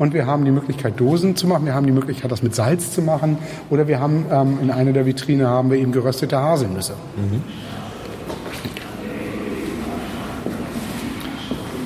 [0.03, 1.65] und wir haben die Möglichkeit, Dosen zu machen.
[1.65, 3.39] Wir haben die Möglichkeit, das mit Salz zu machen.
[3.71, 6.95] Oder wir haben ähm, in einer der Vitrine haben wir eben geröstete Haselnüsse.
[7.17, 7.41] Mhm.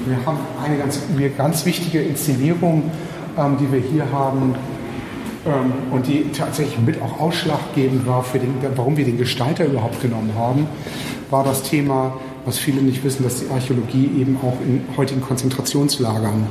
[0.06, 2.90] Wir haben eine ganz, eine ganz wichtige Inszenierung,
[3.36, 4.54] ähm, die wir hier haben
[5.44, 10.00] ähm, und die tatsächlich mit auch ausschlaggebend war, für den, warum wir den Gestalter überhaupt
[10.00, 10.66] genommen haben,
[11.28, 12.14] war das Thema
[12.46, 16.46] was viele nicht wissen, dass die Archäologie eben auch in heutigen Konzentrationslagern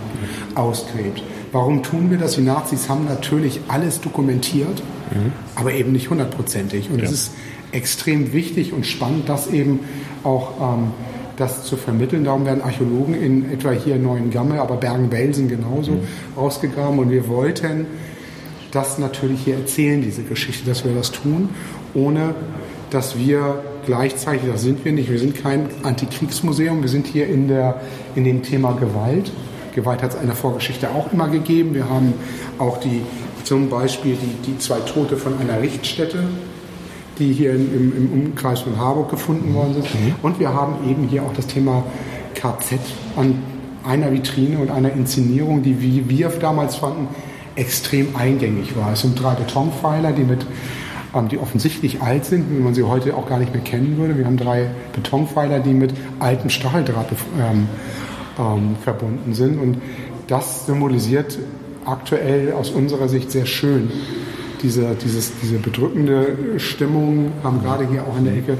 [0.53, 1.23] ausgräbt.
[1.55, 2.35] Warum tun wir das?
[2.35, 5.31] Die Nazis haben natürlich alles dokumentiert, mhm.
[5.55, 6.89] aber eben nicht hundertprozentig.
[6.89, 7.05] Und ja.
[7.05, 7.31] es ist
[7.71, 9.79] extrem wichtig und spannend, das eben
[10.25, 10.91] auch ähm,
[11.37, 12.25] das zu vermitteln.
[12.25, 15.99] Darum werden Archäologen in etwa hier Neuengamme, aber Bergen-Belsen genauso mhm.
[16.35, 16.99] ausgegraben.
[16.99, 17.85] Und wir wollten
[18.71, 21.47] das natürlich hier erzählen, diese Geschichte, dass wir das tun,
[21.93, 22.35] ohne
[22.89, 27.47] dass wir gleichzeitig, das sind wir nicht, wir sind kein Antikriegsmuseum, wir sind hier in,
[27.47, 27.79] der,
[28.15, 29.31] in dem Thema Gewalt.
[29.75, 31.75] Gewalt hat es in der Vorgeschichte auch immer gegeben.
[31.75, 32.13] Wir haben
[32.57, 33.01] auch die,
[33.43, 36.23] zum Beispiel die, die zwei Tote von einer Richtstätte,
[37.19, 39.83] die hier im, im Umkreis von Harburg gefunden worden sind.
[39.83, 40.15] Mhm.
[40.23, 41.83] Und wir haben eben hier auch das Thema
[42.33, 42.79] KZ
[43.15, 43.43] an
[43.85, 47.07] einer Vitrine und einer Inszenierung, die, wie wir damals fanden,
[47.55, 48.93] extrem eingängig war.
[48.93, 50.45] Es sind drei Betonpfeiler, die mit
[51.13, 54.17] ähm, die offensichtlich alt sind, wie man sie heute auch gar nicht mehr kennen würde.
[54.17, 57.07] Wir haben drei Betonpfeiler, die mit altem Stacheldraht
[57.39, 57.67] ähm,
[58.39, 59.59] ähm, verbunden sind.
[59.59, 59.77] Und
[60.27, 61.37] das symbolisiert
[61.85, 63.91] aktuell aus unserer Sicht sehr schön
[64.61, 68.57] diese, dieses, diese bedrückende Stimmung, ähm, gerade hier auch in der Ecke,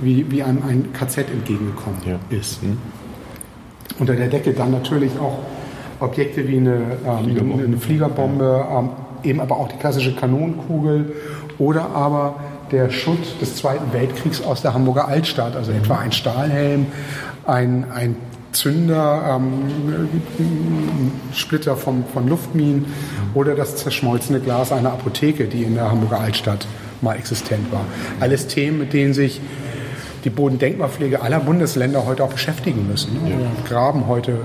[0.00, 2.18] wie, wie einem ein KZ entgegengekommen ja.
[2.30, 2.62] ist.
[2.62, 2.78] Mhm.
[3.98, 5.38] Unter der Decke dann natürlich auch
[6.00, 8.88] Objekte wie eine, ähm, Fliegerbombe, eine Fliegerbombe ähm,
[9.24, 11.12] eben aber auch die klassische Kanonenkugel
[11.58, 12.36] oder aber
[12.70, 15.78] der Schutt des Zweiten Weltkriegs aus der Hamburger Altstadt, also mhm.
[15.78, 16.86] etwa ein Stahlhelm,
[17.46, 18.16] ein, ein
[18.58, 22.86] Zünder, ähm, Splitter vom, von Luftminen
[23.34, 26.66] oder das zerschmolzene Glas einer Apotheke, die in der Hamburger Altstadt
[27.00, 27.84] mal existent war.
[28.18, 29.40] Alles Themen, mit denen sich
[30.24, 33.20] die Bodendenkmalpflege aller Bundesländer heute auch beschäftigen müssen.
[33.24, 33.38] Wir
[33.68, 34.40] graben heute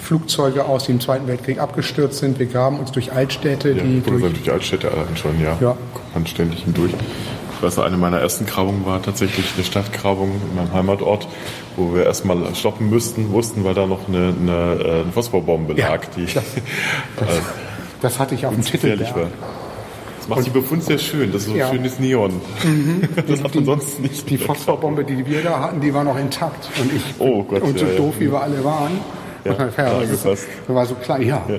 [0.00, 2.38] Flugzeuge aus, die im Zweiten Weltkrieg abgestürzt sind.
[2.38, 5.76] Wir graben uns durch Altstädte, ja, die durch, durch die Altstädte allein schon, ja, ja.
[5.92, 6.92] kommt man ständig hindurch.
[7.60, 11.28] Ich weiß, eine meiner ersten Grabungen war tatsächlich eine Stadtgrabung in meinem Heimatort,
[11.76, 16.06] wo wir erstmal stoppen müssten, wussten, weil da noch eine, eine, äh, eine Phosphorbombe lag,
[16.16, 16.42] die das,
[17.16, 17.28] das,
[18.00, 18.98] das hatte ich auf dem Titel.
[18.98, 19.26] War.
[20.16, 21.32] Das macht die Befund sehr schön.
[21.32, 22.40] Das ist so ein schönes Neon.
[22.64, 23.08] Mhm.
[23.28, 24.30] Das hat man sonst nicht.
[24.30, 26.70] Die Phosphorbombe, die wir da hatten, die war noch intakt.
[26.80, 28.92] Und ich, oh Gott, und so ja, doof, wie wir alle waren.
[29.44, 31.44] Ja, ja, das, das war so klein, ja.
[31.46, 31.58] ja.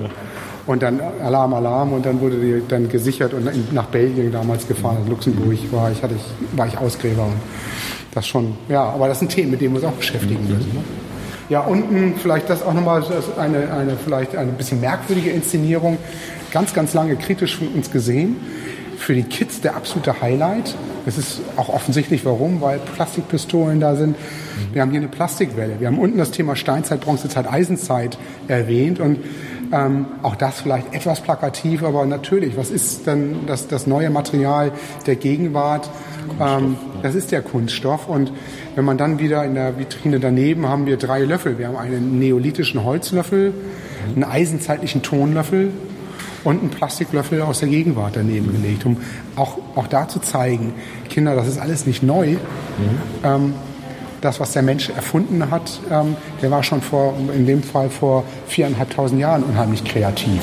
[0.66, 4.98] Und dann Alarm, Alarm und dann wurde die dann gesichert und nach Belgien damals gefahren.
[5.04, 7.24] In Luxemburg war ich, hatte ich, war ich Ausgräber.
[7.24, 7.34] Und
[8.14, 10.72] das schon, ja, aber das sind Themen, mit denen wir uns auch beschäftigen müssen.
[10.72, 10.84] Ne?
[11.48, 13.02] Ja, unten vielleicht das auch nochmal
[13.38, 15.98] eine, eine, vielleicht eine bisschen merkwürdige Inszenierung.
[16.52, 18.36] Ganz, ganz lange kritisch von uns gesehen.
[18.96, 20.76] Für die Kids der absolute Highlight.
[21.04, 24.16] Das ist auch offensichtlich warum, weil Plastikpistolen da sind.
[24.72, 25.80] Wir haben hier eine Plastikwelle.
[25.80, 29.18] Wir haben unten das Thema Steinzeit, Bronzezeit, Eisenzeit erwähnt und
[29.72, 34.72] ähm, auch das vielleicht etwas plakativ, aber natürlich, was ist denn das, das neue Material
[35.06, 35.88] der Gegenwart?
[36.40, 38.32] Ähm, das ist der Kunststoff und
[38.74, 41.58] wenn man dann wieder in der Vitrine daneben haben wir drei Löffel.
[41.58, 43.54] Wir haben einen neolithischen Holzlöffel,
[44.14, 45.72] einen eisenzeitlichen Tonlöffel
[46.44, 48.98] und einen Plastiklöffel aus der Gegenwart daneben gelegt, um
[49.36, 50.74] auch, auch da zu zeigen,
[51.08, 52.32] Kinder, das ist alles nicht neu.
[52.32, 52.38] Mhm.
[53.24, 53.54] Ähm,
[54.22, 58.24] das, was der Mensch erfunden hat, ähm, der war schon vor, in dem Fall vor
[58.46, 60.40] viereinhalbtausend Jahren unheimlich kreativ.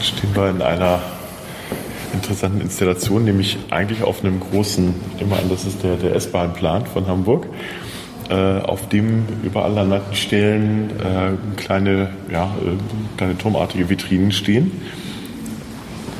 [0.00, 1.00] Stehen wir in einer
[2.14, 7.06] interessanten Installation, nämlich eigentlich auf einem großen, immer an, das ist der, der S-Bahn-Plan von
[7.08, 7.46] Hamburg,
[8.30, 14.70] äh, auf dem überall an manchen Stellen äh, kleine, ja, äh, kleine turmartige Vitrinen stehen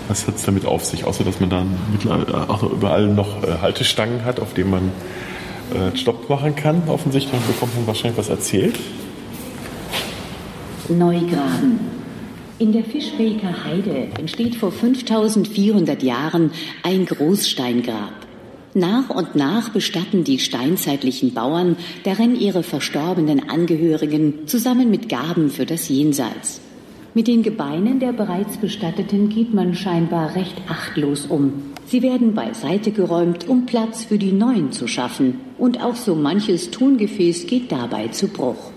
[0.09, 1.79] was hat es damit auf sich, außer dass man dann
[2.49, 4.93] auch überall noch äh, Haltestangen hat, auf denen man
[5.75, 6.83] äh, Stopp machen kann?
[6.89, 8.79] Offensichtlich bekommt man wahrscheinlich was erzählt.
[10.89, 11.79] Neugraben.
[12.59, 16.51] In der Fischbeker Heide entsteht vor 5400 Jahren
[16.83, 18.13] ein Großsteingrab.
[18.75, 25.67] Nach und nach bestatten die steinzeitlichen Bauern darin ihre verstorbenen Angehörigen zusammen mit Gaben für
[25.67, 26.61] das Jenseits.
[27.19, 31.53] Mit den Gebeinen der bereits Bestatteten geht man scheinbar recht achtlos um.
[31.85, 35.41] Sie werden beiseite geräumt, um Platz für die neuen zu schaffen.
[35.59, 38.71] Und auch so manches Tongefäß geht dabei zu Bruch.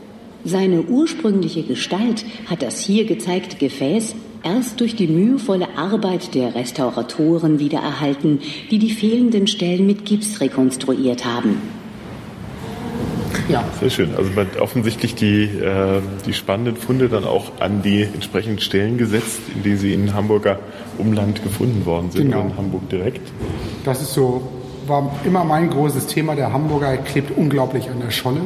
[0.43, 7.59] Seine ursprüngliche Gestalt hat das hier gezeigte Gefäß erst durch die mühevolle Arbeit der Restauratoren
[7.59, 8.39] wiedererhalten,
[8.71, 11.80] die die fehlenden Stellen mit Gips rekonstruiert haben.
[13.51, 13.63] Ja.
[13.79, 14.15] Sehr schön.
[14.15, 18.97] Also man hat offensichtlich die, äh, die spannenden Funde dann auch an die entsprechenden Stellen
[18.97, 20.59] gesetzt, in denen sie in Hamburger
[20.97, 22.41] Umland gefunden worden sind, genau.
[22.41, 23.31] in Hamburg direkt.
[23.83, 24.41] Das ist so,
[24.87, 26.35] war immer mein großes Thema.
[26.35, 28.41] Der Hamburger klebt unglaublich an der Scholle.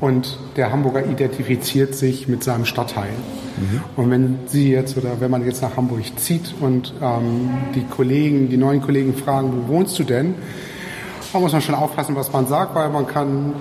[0.00, 3.10] Und der Hamburger identifiziert sich mit seinem Stadtteil.
[3.58, 3.80] Mhm.
[3.96, 8.48] Und wenn Sie jetzt oder wenn man jetzt nach Hamburg zieht und ähm, die Kollegen,
[8.48, 10.36] die neuen Kollegen fragen, wo wohnst du denn?
[11.32, 13.52] Da muss man schon aufpassen, was man sagt, weil man kann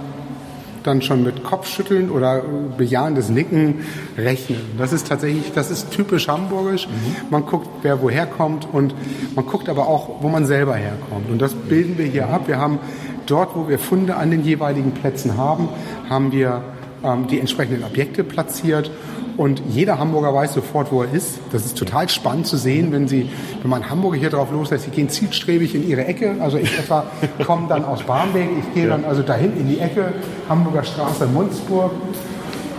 [0.83, 2.43] dann schon mit Kopfschütteln oder
[2.77, 3.85] bejahendes Nicken
[4.17, 4.59] rechnen.
[4.77, 6.87] Das ist tatsächlich, das ist typisch hamburgisch.
[6.87, 7.15] Mhm.
[7.29, 8.93] Man guckt, wer woher kommt und
[9.35, 11.29] man guckt aber auch, wo man selber herkommt.
[11.29, 12.47] Und das bilden wir hier ab.
[12.47, 12.79] Wir haben
[13.25, 15.69] dort, wo wir Funde an den jeweiligen Plätzen haben,
[16.09, 16.61] haben wir
[17.03, 18.91] ähm, die entsprechenden Objekte platziert
[19.39, 21.39] und jeder Hamburger weiß sofort, wo er ist.
[21.53, 23.29] Das ist total spannend zu sehen, wenn sie,
[23.61, 26.35] wenn man Hamburger hier drauf loslässt, sie gehen zielstrebig in ihre Ecke.
[26.41, 27.05] Also ich etwa
[27.45, 30.11] komme dann aus Barmbek, ich gehe dann also dahin in die Ecke,
[30.49, 31.93] Hamburger Straße, Munzburg,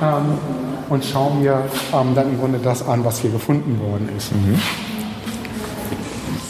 [0.03, 0.39] ähm,
[0.91, 4.31] und schaue mir ähm, dann im Grunde das an, was hier gefunden worden ist.
[4.31, 4.61] Mhm.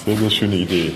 [0.07, 0.93] Sehr, sehr schöne Idee.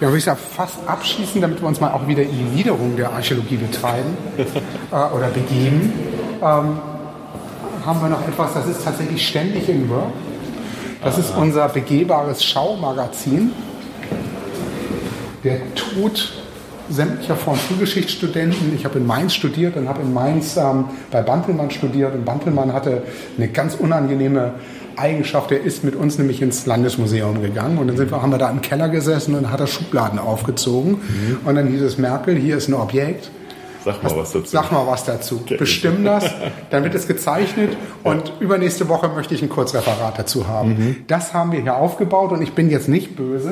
[0.00, 2.96] Ja, würde ich sagen, fast abschließen, damit wir uns mal auch wieder in die Niederung
[2.96, 4.16] der Archäologie betreiben
[4.90, 5.92] äh, oder begeben.
[6.42, 6.78] Ähm,
[7.86, 10.12] haben wir noch etwas, das ist tatsächlich ständig in Work.
[11.02, 13.52] Das ist unser begehbares Schaumagazin.
[15.44, 16.32] Der Tod
[16.90, 18.74] sämtlicher Form Frühgeschichtsstudenten.
[18.74, 22.14] Ich habe in Mainz studiert und habe in Mainz ähm, bei Bantelmann studiert.
[22.14, 23.04] Und Bantelmann hatte
[23.36, 24.54] eine ganz unangenehme
[24.96, 25.52] Eigenschaft.
[25.52, 27.78] Er ist mit uns nämlich ins Landesmuseum gegangen.
[27.78, 30.92] Und dann sind wir, haben wir da im Keller gesessen und hat er Schubladen aufgezogen.
[30.92, 31.38] Mhm.
[31.44, 33.30] Und dann hieß es, Merkel, hier ist ein Objekt.
[33.86, 34.46] Sag mal was dazu.
[34.50, 35.44] Sag mal was dazu.
[35.58, 36.28] Bestimm das,
[36.70, 40.70] dann wird es gezeichnet und übernächste Woche möchte ich ein Kurzreferat dazu haben.
[40.70, 40.96] Mhm.
[41.06, 43.50] Das haben wir hier aufgebaut und ich bin jetzt nicht böse.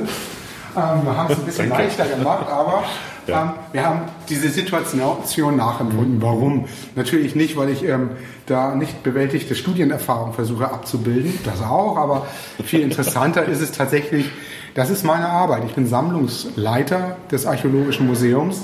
[0.76, 2.82] Ähm, wir haben es ein bisschen leichter gemacht, aber
[3.28, 3.43] ja.
[3.43, 6.20] ähm, wir haben diese Situation nachempfunden.
[6.20, 6.64] Warum?
[6.97, 8.11] Natürlich nicht, weil ich ähm,
[8.47, 12.26] da nicht bewältigte Studienerfahrung versuche abzubilden, das auch, aber
[12.64, 14.26] viel interessanter ist es tatsächlich,
[14.74, 15.62] das ist meine Arbeit.
[15.64, 18.62] Ich bin Sammlungsleiter des Archäologischen Museums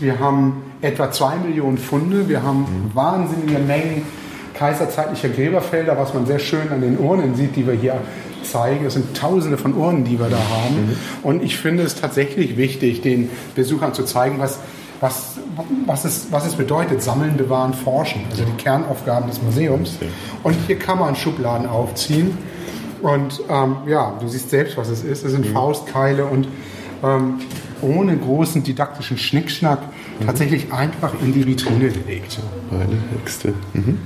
[0.00, 2.28] wir haben etwa zwei Millionen Funde.
[2.28, 4.02] Wir haben wahnsinnige Mengen
[4.54, 7.96] kaiserzeitlicher Gräberfelder, was man sehr schön an den Urnen sieht, die wir hier
[8.42, 8.84] zeigen.
[8.86, 10.74] Es sind tausende von Urnen, die wir da haben.
[10.74, 10.96] Mhm.
[11.22, 14.58] Und ich finde es tatsächlich wichtig, den Besuchern zu zeigen, was,
[15.00, 15.38] was,
[15.86, 18.22] was, es, was es bedeutet, sammeln, bewahren, forschen.
[18.30, 19.98] Also die Kernaufgaben des Museums.
[20.42, 22.36] Und hier kann man Schubladen aufziehen.
[23.02, 25.24] Und ähm, ja, du siehst selbst, was es ist.
[25.24, 25.52] Es sind mhm.
[25.52, 26.48] Faustkeile und
[27.02, 27.38] ähm,
[27.82, 30.26] ohne großen didaktischen Schnickschnack mhm.
[30.26, 32.38] tatsächlich einfach in die Vitrine gelegt.
[32.70, 33.54] Meine Texte.
[33.72, 33.98] Mhm.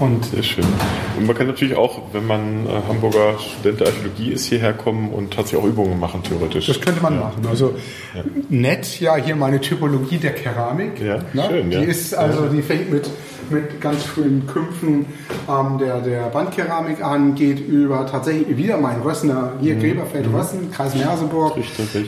[0.00, 0.64] Und Sehr schön.
[1.16, 5.10] Und man kann natürlich auch, wenn man äh, Hamburger Student der Archäologie ist, hierher kommen
[5.10, 6.66] und tatsächlich auch Übungen machen, theoretisch.
[6.66, 7.20] Das könnte man ja.
[7.20, 7.46] machen.
[7.48, 7.74] Also
[8.14, 8.22] ja.
[8.48, 11.00] nett, ja, hier meine Typologie der Keramik.
[11.00, 11.48] Ja, ne?
[11.48, 11.82] schön, die ja.
[11.82, 13.10] ist also, die fängt mit
[13.50, 15.06] mit ganz frühen Kümpfen
[15.48, 19.80] ähm, der, der Bandkeramik an, geht über tatsächlich wieder mein Rössner, hier mhm.
[19.80, 20.34] Gräberfeld mhm.
[20.34, 21.56] Rössen, Kreis Merseburg,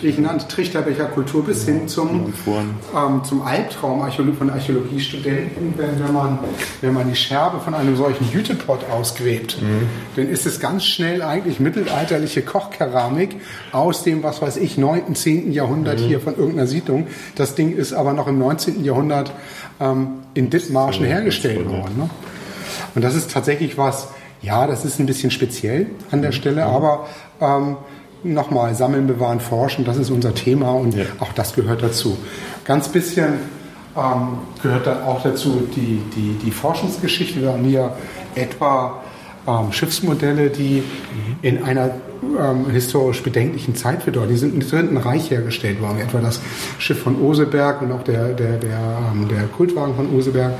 [0.02, 4.00] ich nannte Trichterbecher Kultur bis hin zum, ähm, zum Albtraum
[4.38, 6.38] von Archäologiestudenten, wenn, wenn, man,
[6.80, 9.88] wenn man die Scherbe von einem solchen Jütepot ausgräbt, mhm.
[10.16, 13.36] dann ist es ganz schnell eigentlich mittelalterliche Kochkeramik
[13.72, 15.52] aus dem, was weiß ich, 9., 10.
[15.52, 16.04] Jahrhundert mhm.
[16.04, 17.06] hier von irgendeiner Siedlung.
[17.34, 18.84] Das Ding ist aber noch im 19.
[18.84, 19.32] Jahrhundert
[19.80, 21.96] ähm, in Dithmarschen hergestellt worden.
[21.96, 22.10] Ne?
[22.94, 24.08] Und das ist tatsächlich was,
[24.42, 26.34] ja, das ist ein bisschen speziell an der mhm.
[26.34, 26.70] Stelle, mhm.
[26.70, 27.08] aber
[27.40, 27.76] ähm,
[28.22, 31.04] nochmal, sammeln, bewahren, forschen, das ist unser Thema und ja.
[31.20, 32.18] auch das gehört dazu.
[32.64, 33.59] Ganz bisschen
[33.96, 37.40] ähm, gehört dann auch dazu die, die, die Forschungsgeschichte.
[37.40, 37.92] Wir haben hier
[38.34, 39.00] etwa
[39.46, 41.36] ähm, Schiffsmodelle, die mhm.
[41.42, 41.90] in einer
[42.22, 44.30] ähm, historisch bedenklichen Zeit für dort.
[44.30, 46.40] Die sind im Dritten Reich hergestellt worden, etwa das
[46.78, 50.52] Schiff von Oseberg und auch der, der, der, ähm, der Kultwagen von Oseberg.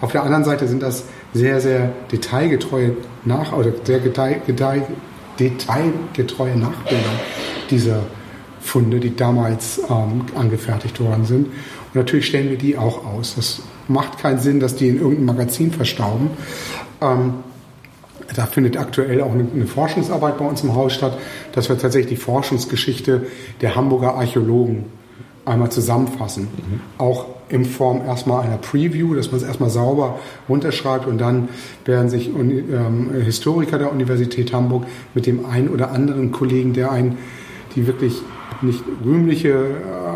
[0.00, 1.04] Auf der anderen Seite sind das
[1.34, 4.86] sehr, sehr detailgetreue Nach oder sehr detail, detail,
[5.38, 7.10] detailgetreue Nachbilder
[7.70, 8.00] dieser
[8.60, 11.46] Funde, die damals ähm, angefertigt worden sind.
[11.92, 13.34] Und natürlich stellen wir die auch aus.
[13.36, 16.30] Das macht keinen Sinn, dass die in irgendeinem Magazin verstauben.
[17.00, 17.34] Ähm,
[18.34, 21.18] da findet aktuell auch eine, Forschungsarbeit bei uns im Haus statt,
[21.52, 23.26] dass wir tatsächlich die Forschungsgeschichte
[23.60, 24.86] der Hamburger Archäologen
[25.44, 26.44] einmal zusammenfassen.
[26.44, 26.80] Mhm.
[26.98, 30.18] Auch in Form erstmal einer Preview, dass man es erstmal sauber
[30.48, 31.50] runterschreibt und dann
[31.84, 37.18] werden sich ähm, Historiker der Universität Hamburg mit dem einen oder anderen Kollegen, der ein,
[37.74, 38.22] die wirklich
[38.62, 39.66] nicht rühmliche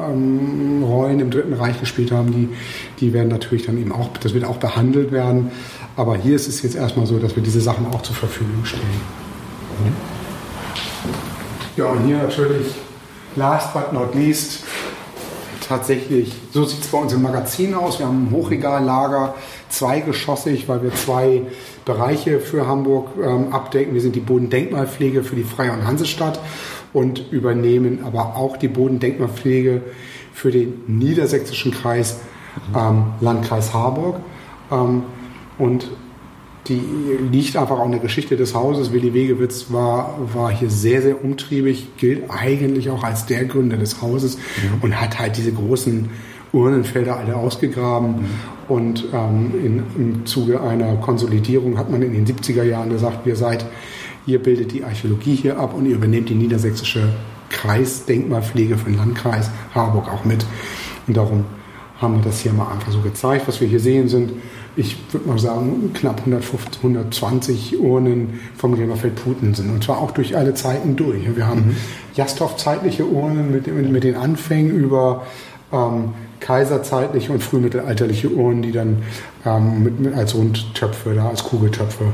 [0.09, 2.49] ähm, Rollen im Dritten Reich gespielt haben, die,
[3.01, 5.51] die werden natürlich dann eben auch, das wird auch behandelt werden.
[5.97, 8.83] Aber hier ist es jetzt erstmal so, dass wir diese Sachen auch zur Verfügung stellen.
[11.77, 12.69] Ja, und hier natürlich,
[13.35, 14.65] last but not least,
[15.69, 17.99] tatsächlich, so sieht es bei uns im Magazin aus.
[17.99, 19.35] Wir haben ein Hochregallager,
[19.69, 21.43] zweigeschossig, weil wir zwei
[21.85, 23.95] Bereiche für Hamburg ähm, abdecken.
[23.95, 26.41] Wir sind die Bodendenkmalpflege für die Freie und Hansestadt
[26.97, 29.83] und übernehmen aber auch die Bodendenkmalpflege
[30.33, 32.21] für den niedersächsischen Kreis
[32.75, 34.17] ähm, Landkreis Harburg.
[34.73, 35.03] Ähm,
[35.59, 35.91] und
[36.69, 36.81] die
[37.31, 38.95] liegt einfach auch in der Geschichte des Hauses.
[38.95, 44.01] Willi Wegewitz war, war hier sehr, sehr umtriebig, gilt eigentlich auch als der Gründer des
[44.01, 44.79] Hauses mhm.
[44.81, 46.09] und hat halt diese großen
[46.55, 48.13] Urnenfelder alle ausgegraben.
[48.13, 48.27] Mhm.
[48.69, 53.37] Und ähm, in, im Zuge einer Konsolidierung hat man in den 70er Jahren gesagt, ihr
[53.37, 53.67] seid,
[54.27, 57.09] ihr bildet die Archäologie hier ab und ihr übernehmt die niedersächsische
[57.51, 60.45] Kreisdenkmalpflege für den Landkreis Harburg auch mit.
[61.07, 61.45] Und darum
[62.01, 63.49] haben wir das hier mal einfach so gezeigt.
[63.49, 64.33] Was wir hier sehen sind
[64.77, 69.71] ich würde mal sagen, knapp 150, 120 Urnen vom Gräberfeld Putensen.
[69.71, 71.35] Und zwar auch durch alle Zeiten durch.
[71.35, 71.77] Wir haben mhm.
[72.15, 75.25] Jastorf-zeitliche Urnen mit, mit, den Anfängen über
[75.73, 76.11] ähm,
[76.41, 79.03] kaiserzeitliche und frühmittelalterliche Urnen, die dann
[79.47, 82.05] ähm, mit, mit als Rundtöpfe oder als Kugeltöpfe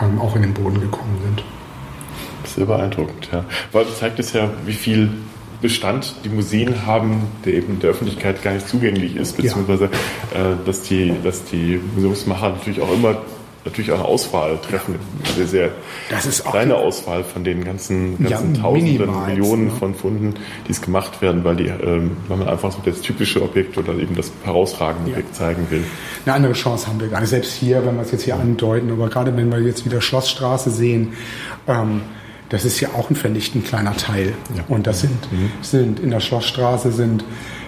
[0.00, 1.44] ähm, auch in den Boden gekommen sind.
[2.56, 3.44] Sehr beeindruckend, ja.
[3.72, 5.10] Weil das zeigt es ja, wie viel
[5.60, 9.90] Bestand die Museen haben, der eben der Öffentlichkeit gar nicht zugänglich ist, beziehungsweise
[10.34, 10.52] ja.
[10.52, 13.16] äh, dass, die, dass die Museumsmacher natürlich auch immer
[13.66, 14.94] natürlich auch eine Auswahl treffen.
[15.24, 15.70] Eine sehr,
[16.20, 19.70] sehr kleine Auswahl von den ganzen, ganzen ja, Tausenden, Millionen ne?
[19.72, 20.34] von Funden,
[20.66, 23.94] die es gemacht werden, weil, die, ähm, weil man einfach so das typische Objekt oder
[23.94, 25.16] eben das herausragende ja.
[25.16, 25.84] Objekt zeigen will.
[26.24, 27.30] Eine andere Chance haben wir gar nicht.
[27.30, 30.70] Selbst hier, wenn wir es jetzt hier andeuten, aber gerade wenn wir jetzt wieder Schlossstraße
[30.70, 31.14] sehen,
[31.66, 32.02] ähm,
[32.48, 34.34] das ist ja auch ein vernichtend kleiner Teil.
[34.54, 34.64] Ja.
[34.68, 35.50] Und das sind, mhm.
[35.62, 37.24] sind in der Schlossstraße sind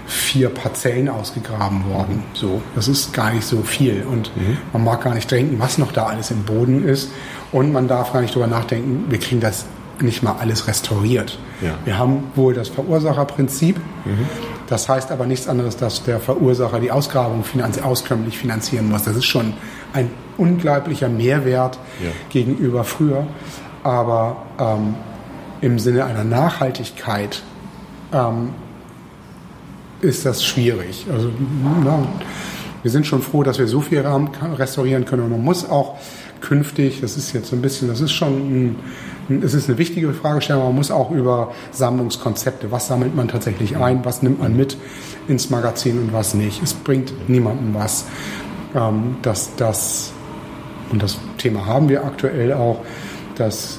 [0.07, 2.17] vier Parzellen ausgegraben worden.
[2.17, 2.23] Mhm.
[2.35, 4.05] So, das ist gar nicht so viel.
[4.11, 4.57] Und mhm.
[4.73, 7.11] man mag gar nicht denken, was noch da alles im Boden ist.
[7.53, 9.67] Und man darf gar nicht darüber nachdenken, wir kriegen das
[10.01, 11.39] nicht mal alles restauriert.
[11.61, 11.75] Ja.
[11.85, 13.77] Wir haben wohl das Verursacherprinzip.
[13.77, 14.27] Mhm.
[14.69, 19.03] Das heißt aber nichts anderes, dass der Verursacher die Ausgrabung finanz auskömmlich finanzieren muss.
[19.03, 19.55] Das ist schon
[19.93, 22.11] ein unglaublicher Mehrwert ja.
[22.29, 23.27] gegenüber früher.
[23.83, 24.95] Aber ähm,
[25.61, 27.43] im Sinne einer Nachhaltigkeit
[28.13, 28.51] ähm,
[30.01, 31.07] ist das schwierig.
[31.13, 31.31] Also,
[31.85, 32.07] na,
[32.83, 35.25] wir sind schon froh, dass wir so viel Rahmen restaurieren können.
[35.25, 35.97] Und man muss auch
[36.41, 38.77] künftig, das ist jetzt so ein bisschen, das ist schon,
[39.29, 43.77] ein, es ist eine wichtige Fragestellung, man muss auch über Sammlungskonzepte, was sammelt man tatsächlich
[43.77, 44.77] ein, was nimmt man mit
[45.27, 46.63] ins Magazin und was nicht.
[46.63, 48.07] Es bringt niemandem was.
[48.75, 50.13] Ähm, dass das,
[50.93, 52.85] und das Thema haben wir aktuell auch,
[53.39, 53.79] dass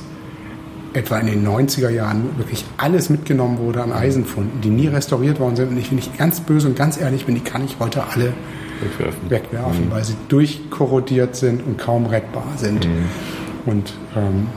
[0.93, 5.55] etwa in den 90er Jahren wirklich alles mitgenommen wurde an Eisenfunden, die nie restauriert worden
[5.55, 5.69] sind.
[5.69, 8.33] Und ich, wenn ich ganz böse und ganz ehrlich bin, die kann ich heute alle
[8.81, 9.91] wegwerfen, wegwerfen mhm.
[9.91, 12.87] weil sie durchkorrodiert sind und kaum rettbar sind.
[12.87, 13.05] Mhm.
[13.65, 14.47] Und ähm,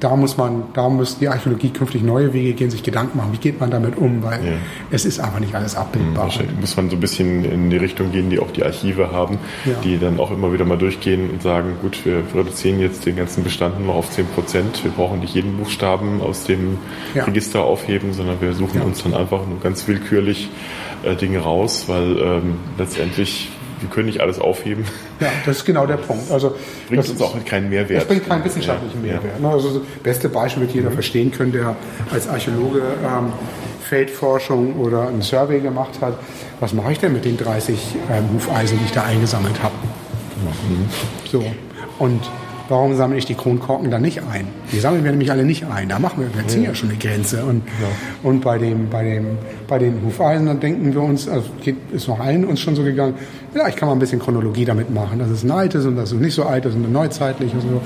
[0.00, 3.38] da muss man, da muss die Archäologie künftig neue Wege gehen, sich Gedanken machen, wie
[3.38, 4.52] geht man damit um, weil ja.
[4.90, 6.24] es ist einfach nicht alles abbildbar.
[6.24, 9.38] Wahrscheinlich muss man so ein bisschen in die Richtung gehen, die auch die Archive haben,
[9.64, 9.72] ja.
[9.82, 13.42] die dann auch immer wieder mal durchgehen und sagen, gut, wir reduzieren jetzt den ganzen
[13.42, 14.84] Bestand nur auf 10 Prozent.
[14.84, 16.78] Wir brauchen nicht jeden Buchstaben aus dem
[17.14, 17.24] ja.
[17.24, 20.48] Register aufheben, sondern wir suchen uns dann einfach nur ganz willkürlich
[21.02, 24.84] äh, Dinge raus, weil ähm, letztendlich wir können nicht alles aufheben.
[25.20, 26.30] Ja, das ist genau der Punkt.
[26.30, 26.54] Also
[26.88, 28.02] bringt uns auch keinen Mehrwert.
[28.02, 29.40] Das bringt keinen wissenschaftlichen Mehrwert.
[29.40, 29.50] Ja.
[29.50, 30.94] Also das beste Beispiel wird jeder mhm.
[30.94, 31.76] verstehen können, der
[32.12, 33.32] als Archäologe ähm,
[33.82, 36.18] Feldforschung oder ein Survey gemacht hat.
[36.60, 37.78] Was mache ich denn mit den 30
[38.10, 39.74] ähm, Hufeisen, die ich da eingesammelt habe?
[40.68, 40.88] Mhm.
[41.30, 41.44] So.
[41.98, 42.20] Und
[42.68, 44.46] warum sammle ich die Kronkorken dann nicht ein?
[44.72, 45.88] Die sammeln wir nämlich alle nicht ein.
[45.88, 47.44] Da machen wir, wir ziehen ja schon eine Grenze.
[47.44, 47.88] Und, ja.
[48.22, 49.26] und bei, dem, bei, dem,
[49.66, 52.82] bei den Hufeisen, dann denken wir uns, also geht, ist noch allen uns schon so
[52.82, 53.14] gegangen,
[53.52, 56.20] vielleicht kann man ein bisschen Chronologie damit machen, dass es ein altes und das ist
[56.20, 57.80] nicht so alt ist und neuzeitlich und so.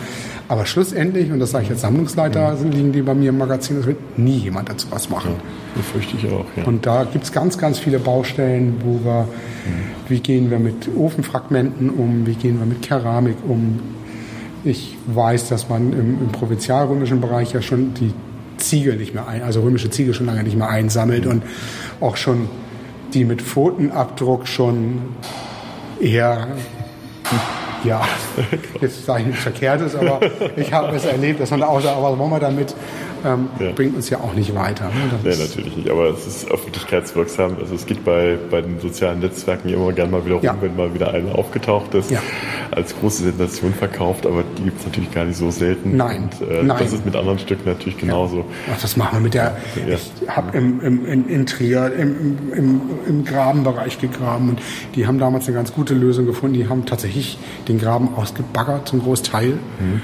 [0.49, 2.71] Aber schlussendlich, und das sage ich als Sammlungsleiter, mhm.
[2.71, 5.31] liegen die bei mir im Magazin, es wird nie jemand dazu was machen.
[5.31, 5.41] Ja,
[5.77, 6.65] das fürchte ich auch, ja.
[6.65, 10.09] Und da gibt es ganz, ganz viele Baustellen, wo wir, mhm.
[10.09, 13.81] wie gehen wir mit Ofenfragmenten um, wie gehen wir mit Keramik um,
[14.65, 18.13] ich weiß, dass man im, im provinzialrömischen Bereich ja schon die
[18.59, 21.43] Ziegel nicht mehr ein, also römische Ziegel schon lange nicht mehr einsammelt und
[22.01, 22.49] auch schon
[23.13, 25.03] die mit Pfotenabdruck schon
[26.01, 26.49] eher
[27.85, 28.03] ja,
[28.81, 30.21] jetzt sage ich nichts Verkehrtes, aber
[30.57, 32.75] ich habe es erlebt, dass man da auch sagt, was wollen wir damit?
[33.25, 33.73] Ähm, ja.
[33.73, 34.87] bringt uns ja auch nicht weiter.
[34.87, 35.19] Ne?
[35.23, 37.57] Nee, natürlich nicht, aber es ist öffentlichkeitswirksam.
[37.61, 40.57] Also es geht bei, bei den sozialen Netzwerken immer gerne mal wieder rum, ja.
[40.61, 42.21] wenn mal wieder einer aufgetaucht ist, ja.
[42.71, 45.97] als große Sensation verkauft, aber die gibt es natürlich gar nicht so selten.
[45.97, 46.29] Nein.
[46.41, 46.77] Und, äh, Nein.
[46.79, 48.45] Das ist mit anderen Stücken natürlich genauso.
[48.73, 49.57] Ach, das machen wir mit der,
[49.87, 54.63] ich habe im, im, in, in Trier im, im, im Grabenbereich gegraben und
[54.95, 56.55] die haben damals eine ganz gute Lösung gefunden.
[56.55, 59.53] Die haben tatsächlich den Graben ausgebaggert zum Großteil.
[59.81, 60.03] Mhm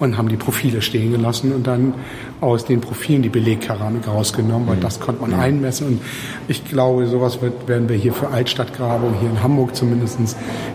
[0.00, 1.94] und haben die Profile stehen gelassen und dann
[2.40, 4.80] aus den Profilen die Belegkeramik rausgenommen, weil mhm.
[4.80, 5.86] das konnte man einmessen.
[5.86, 6.02] Und
[6.48, 10.18] ich glaube, sowas wird, werden wir hier für Altstadtgrabung, hier in Hamburg zumindest,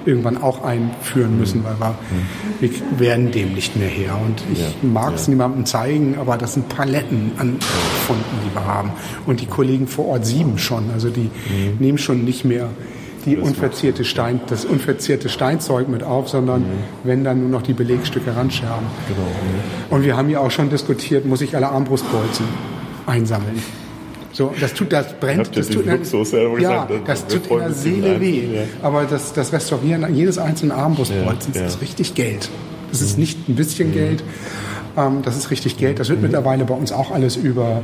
[0.05, 1.97] irgendwann auch einführen müssen, weil wir,
[2.59, 4.17] wir werden dem nicht mehr her.
[4.23, 4.67] Und ich ja.
[4.83, 5.31] mag es ja.
[5.31, 7.57] niemandem zeigen, aber das sind Paletten an
[8.05, 8.91] Funden, die wir haben.
[9.25, 10.91] Und die Kollegen vor Ort sieben schon.
[10.93, 11.77] Also die mhm.
[11.79, 12.69] nehmen schon nicht mehr
[13.25, 16.83] die unverzierte Stein, das unverzierte Steinzeug mit auf, sondern mhm.
[17.03, 18.85] wenn dann nur noch die Belegstücke ranscherben.
[19.07, 19.27] Genau.
[19.27, 19.93] Mhm.
[19.93, 22.45] Und wir haben ja auch schon diskutiert, muss ich alle Armbrustbolzen
[23.05, 23.61] einsammeln.
[24.31, 27.71] So, das tut, das brennt, das tut, Luxus, ja, ja gesagt, das tut in der
[27.71, 28.55] Seele weh.
[28.55, 28.61] Ja.
[28.81, 32.49] Aber das, das Restaurieren jedes einzelnen Armbrustbolzens ja, ist richtig Geld.
[32.91, 33.21] Das ist mhm.
[33.21, 33.93] nicht ein bisschen mhm.
[33.93, 34.23] Geld.
[34.97, 35.99] Ähm, das ist richtig Geld.
[35.99, 36.25] Das wird mhm.
[36.25, 37.81] mittlerweile bei uns auch alles über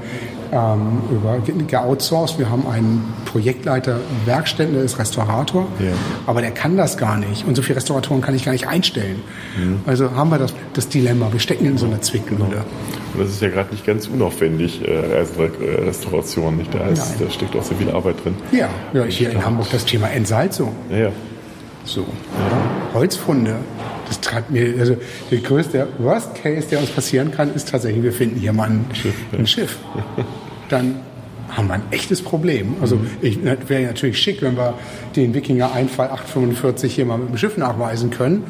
[0.51, 2.39] ähm, über geoutsourced.
[2.39, 5.91] Wir haben einen Projektleiter Werkstätten, der ist Restaurator, ja.
[6.25, 7.45] aber der kann das gar nicht.
[7.47, 9.21] Und so viele Restauratoren kann ich gar nicht einstellen.
[9.57, 9.81] Mhm.
[9.85, 11.31] Also haben wir das, das Dilemma.
[11.31, 12.49] Wir stecken in so einer Zwickmühle.
[12.49, 12.65] Genau.
[13.13, 15.25] Und das ist ja gerade nicht ganz unaufwendig, äh,
[15.85, 16.57] Restauration.
[16.57, 16.73] Nicht?
[16.73, 18.35] Da, heißt, da steckt auch sehr viel Arbeit drin.
[18.51, 20.75] Ja, ja hier in Hamburg das Thema Entsalzung.
[20.89, 21.11] Ja, ja.
[21.83, 22.01] So.
[22.01, 22.93] Ja.
[22.93, 23.55] Holzfunde.
[24.11, 24.97] Das treibt mir, also
[25.31, 28.85] der größte Worst Case, der uns passieren kann, ist tatsächlich, wir finden hier mal ein
[28.93, 29.15] Schiff.
[29.31, 29.77] Ein Schiff.
[30.67, 30.99] Dann
[31.47, 32.75] haben wir ein echtes Problem.
[32.81, 33.07] Also mhm.
[33.69, 34.73] wäre natürlich schick, wenn wir
[35.15, 38.43] den Wikinger-Einfall 845 hier mal mit dem Schiff nachweisen können.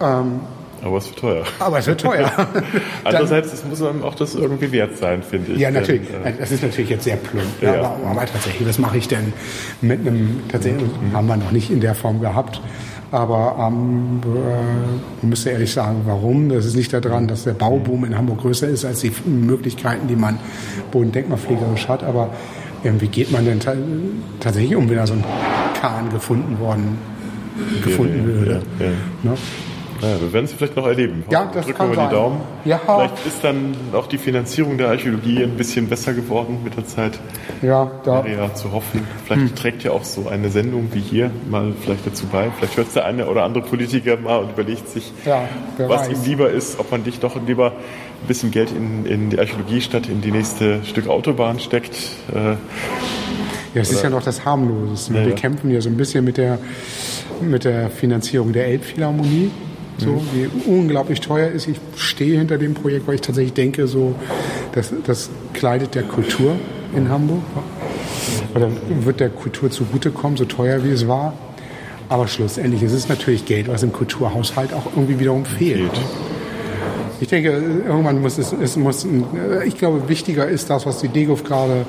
[0.00, 0.40] Ähm,
[0.82, 1.44] Aber es wird teuer.
[1.58, 2.32] Aber es wird teuer.
[3.04, 5.58] Andererseits, es muss einem auch das irgendwie wert sein, finde ich.
[5.58, 6.08] Ja, natürlich.
[6.08, 7.44] Denn, das ist natürlich jetzt sehr plump.
[7.60, 7.74] Ja.
[7.74, 9.34] Aber, aber tatsächlich, was mache ich denn
[9.82, 11.12] mit einem, tatsächlich, Mhm.
[11.12, 12.62] haben wir noch nicht in der Form gehabt.
[13.10, 16.48] Aber ähm, äh, man müsste ehrlich sagen, warum?
[16.50, 20.16] Das ist nicht daran, dass der Bauboom in Hamburg größer ist als die Möglichkeiten, die
[20.16, 20.38] man
[20.90, 22.04] bodendenkmalpflegerisch hat.
[22.04, 22.30] Aber
[22.84, 23.72] ähm, wie geht man denn ta
[24.40, 25.24] tatsächlich um, wenn da so ein
[25.80, 26.98] Kahn gefunden worden
[27.82, 28.62] gefunden ja, würde?
[28.78, 28.92] ja, ja.
[29.22, 29.36] Ne?
[30.00, 31.24] Naja, wir werden es vielleicht noch erleben.
[31.30, 32.08] Ja, das Drücken kann wir sein.
[32.08, 32.40] die Daumen.
[32.64, 32.78] Ja.
[32.84, 37.18] Vielleicht ist dann auch die Finanzierung der Archäologie ein bisschen besser geworden mit der Zeit.
[37.62, 39.04] Ja, da, Wäre ja zu hoffen.
[39.26, 42.48] Vielleicht trägt ja auch so eine Sendung wie hier mal vielleicht dazu bei.
[42.56, 45.42] Vielleicht hört der eine oder andere Politiker mal und überlegt sich, Ja,
[45.78, 46.10] was weiß.
[46.10, 49.80] ihm lieber ist, ob man dich doch lieber ein bisschen Geld in, in die Archäologie
[49.80, 51.96] statt in die nächste Stück Autobahn steckt.
[52.34, 52.56] Äh,
[53.74, 55.12] Ja, es ist ja noch das Harmloseste.
[55.14, 55.34] Ja, Wir ja.
[55.34, 56.58] kämpfen ja so ein bisschen mit der,
[57.40, 59.50] mit der Finanzierung der Elbphilharmonie.
[59.98, 60.20] So, Mhm.
[60.32, 61.66] wie unglaublich teuer ist.
[61.66, 64.14] Ich stehe hinter dem Projekt, weil ich tatsächlich denke, so,
[64.72, 66.54] das, das kleidet der Kultur
[66.94, 67.42] in Hamburg.
[68.54, 68.68] Oder
[69.02, 71.32] wird der Kultur zugutekommen, so teuer wie es war.
[72.08, 75.90] Aber schlussendlich ist es natürlich Geld, was im Kulturhaushalt auch irgendwie wiederum fehlt.
[77.20, 77.50] Ich denke,
[77.86, 79.04] irgendwann muss es, es muss,
[79.66, 81.84] ich glaube, wichtiger ist das, was die Degov gerade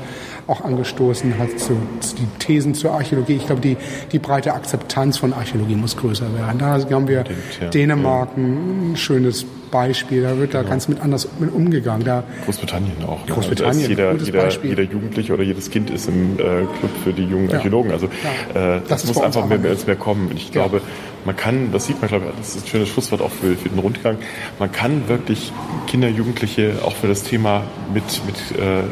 [0.49, 3.35] auch angestoßen hat, zu, zu die Thesen zur Archäologie.
[3.35, 3.77] Ich glaube, die,
[4.11, 6.59] die breite Akzeptanz von Archäologie muss größer werden.
[6.59, 7.23] Da haben wir
[7.61, 7.67] ja.
[7.67, 10.23] Dänemark ein schönes Beispiel.
[10.23, 12.03] Da wird da ganz mit anders mit umgegangen.
[12.03, 13.25] Da, Großbritannien auch.
[13.27, 13.33] ne?
[13.33, 16.91] Großbritannien, Also da ist jeder, jeder, jeder Jugendliche oder jedes Kind ist im äh, Club
[17.03, 17.91] für die jungen Archäologen.
[17.91, 18.07] Also
[18.55, 18.77] Ja.
[18.77, 20.29] äh, Das das, muss einfach mehr, mehr, mehr kommen.
[20.29, 20.81] Und ich glaube,
[21.25, 23.69] man kann, das sieht man, glaube ich, das ist ein schönes Schlusswort auch für, für
[23.69, 24.17] den Rundgang,
[24.57, 25.51] man kann wirklich
[25.87, 27.63] Kinder, Jugendliche auch für das Thema
[27.93, 28.83] mit, mit äh, äh,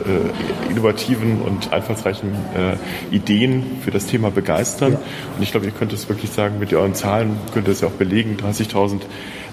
[0.70, 4.94] innovativen und einfallsreichen äh, Ideen für das Thema begeistern.
[4.94, 7.88] Und ich glaube, ihr könnt es wirklich sagen, mit euren Zahlen könnt ihr es ja
[7.88, 9.02] auch belegen, 30.000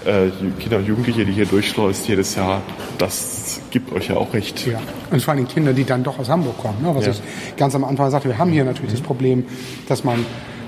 [0.05, 2.61] äh, Kinder und Jugendliche, die hier durchschleust jedes Jahr,
[2.97, 4.65] das gibt euch ja auch recht.
[4.65, 4.79] ja.
[5.11, 6.81] Und vor allem Kinder, die dann doch aus Hamburg kommen.
[6.81, 6.93] Ne?
[6.93, 7.11] Was Ja.
[7.11, 7.21] ich
[7.57, 9.45] ganz am Anfang sagte, wir haben hier natürlich das Problem,
[9.87, 10.25] dass man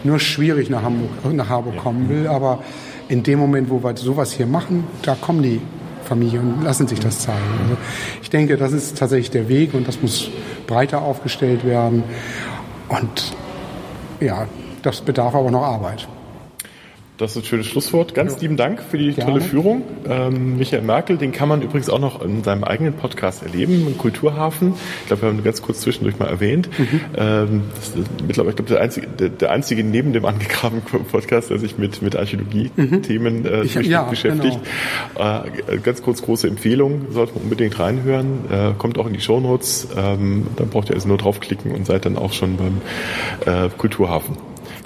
[0.08, 2.28] nur schwierig nach Hamburg, nach Hamburg kommen will.
[2.28, 2.64] Aber
[3.10, 5.62] in dem Moment, wo wir sowas hier machen, da kommen die
[6.04, 7.44] Familien und lassen sich das zeigen.
[7.64, 7.78] Also
[8.22, 10.30] ich denke, das ist tatsächlich der Weg und das muss
[10.66, 12.04] breiter aufgestellt werden.
[12.88, 13.34] Und
[14.20, 14.48] ja,
[14.82, 16.08] das bedarf aber noch Arbeit.
[17.18, 18.14] Das ist ein schönes Schlusswort.
[18.14, 19.32] Ganz lieben Dank für die Gerne.
[19.32, 19.82] tolle Führung.
[20.08, 23.98] Ähm, Michael Merkel, den kann man übrigens auch noch in seinem eigenen Podcast erleben, im
[23.98, 24.74] Kulturhafen.
[25.02, 26.70] Ich glaube, wir haben ihn ganz kurz zwischendurch mal erwähnt.
[26.78, 27.02] Mhm.
[27.18, 27.98] Ähm, das ist
[28.28, 32.04] mittlerweile, ich glaube, der einzige, der, der einzige neben dem angegrabenen Podcast, der sich mit,
[32.04, 33.64] mit Archäologie-Themen äh, Mhm.
[33.64, 34.60] Ich- durchgehend ja, beschäftigt.
[35.18, 38.28] Äh, ganz kurz große Empfehlung, sollte man unbedingt reinhören.
[38.52, 39.88] Äh, kommt auch in die Shownotes.
[39.98, 42.82] Ähm, dann braucht ihr also nur draufklicken und seid dann auch schon beim
[43.66, 43.70] äh,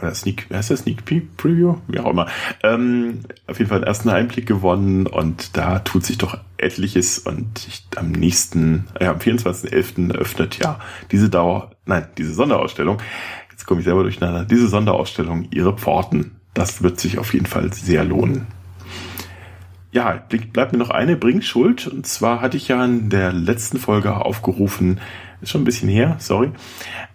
[0.00, 0.80] Oder Sneak, wer heißt das?
[0.80, 1.76] Sneak Peek Preview?
[1.88, 2.26] Wie auch immer.
[2.62, 7.66] Ähm, auf jeden Fall einen ersten Einblick gewonnen und da tut sich doch etliches und
[7.66, 10.12] ich, am nächsten, äh, am 24.11.
[10.12, 10.78] eröffnet ja
[11.10, 12.98] diese Dauer, nein, diese Sonderausstellung,
[13.50, 16.36] jetzt komme ich selber durcheinander, diese Sonderausstellung ihre Pforten.
[16.54, 18.46] Das wird sich auf jeden Fall sehr lohnen.
[19.92, 20.22] ja,
[20.52, 21.86] bleibt mir noch eine Bringschuld.
[21.86, 25.00] Und zwar hatte ich ja in der letzten Folge aufgerufen,
[25.40, 26.50] ist schon ein bisschen her, sorry,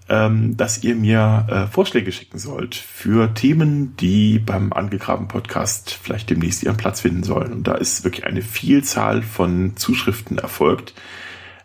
[0.08, 6.30] ähm, dass ihr mir äh, Vorschläge schicken sollt für Themen, die beim Angegraben Podcast vielleicht
[6.30, 7.52] demnächst ihren Platz finden sollen.
[7.52, 10.94] Und da ist wirklich eine Vielzahl von Zuschriften erfolgt.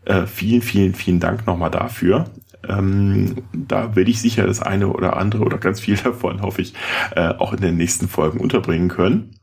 [0.04, 2.30] Äh, vielen, vielen, vielen Dank nochmal dafür.
[2.66, 6.74] Ähm, da werde ich sicher das eine oder andere oder ganz viel davon, hoffe ich,
[7.14, 9.36] äh, auch in den nächsten Folgen unterbringen können.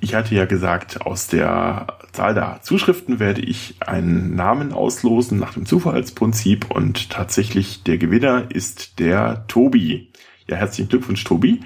[0.00, 5.54] Ich hatte ja gesagt, aus der Zahl der Zuschriften werde ich einen Namen auslosen nach
[5.54, 10.10] dem Zufallsprinzip und tatsächlich der Gewinner ist der Tobi.
[10.46, 11.60] Ja, herzlichen Glückwunsch, Tobi.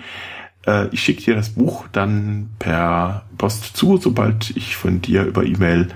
[0.66, 5.44] Äh, ich schicke dir das Buch dann per Post zu, sobald ich von dir über
[5.44, 5.88] E-Mail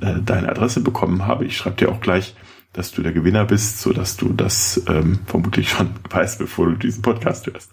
[0.00, 1.44] äh, deine Adresse bekommen habe.
[1.44, 2.34] Ich schreibe dir auch gleich
[2.72, 6.76] dass du der Gewinner bist, so dass du das ähm, vermutlich schon weißt, bevor du
[6.76, 7.72] diesen Podcast hörst.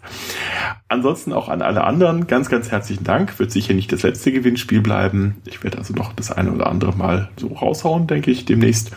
[0.88, 3.38] Ansonsten auch an alle anderen ganz, ganz herzlichen Dank.
[3.38, 5.36] Wird sicher nicht das letzte Gewinnspiel bleiben.
[5.46, 8.90] Ich werde also noch das eine oder andere Mal so raushauen, denke ich, demnächst.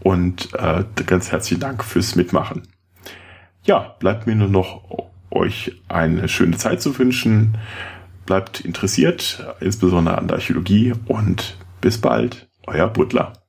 [0.00, 2.62] Und äh, ganz herzlichen Dank fürs Mitmachen.
[3.64, 7.58] Ja, bleibt mir nur noch euch eine schöne Zeit zu wünschen.
[8.26, 13.43] Bleibt interessiert, insbesondere an der Archäologie und bis bald, euer Butler.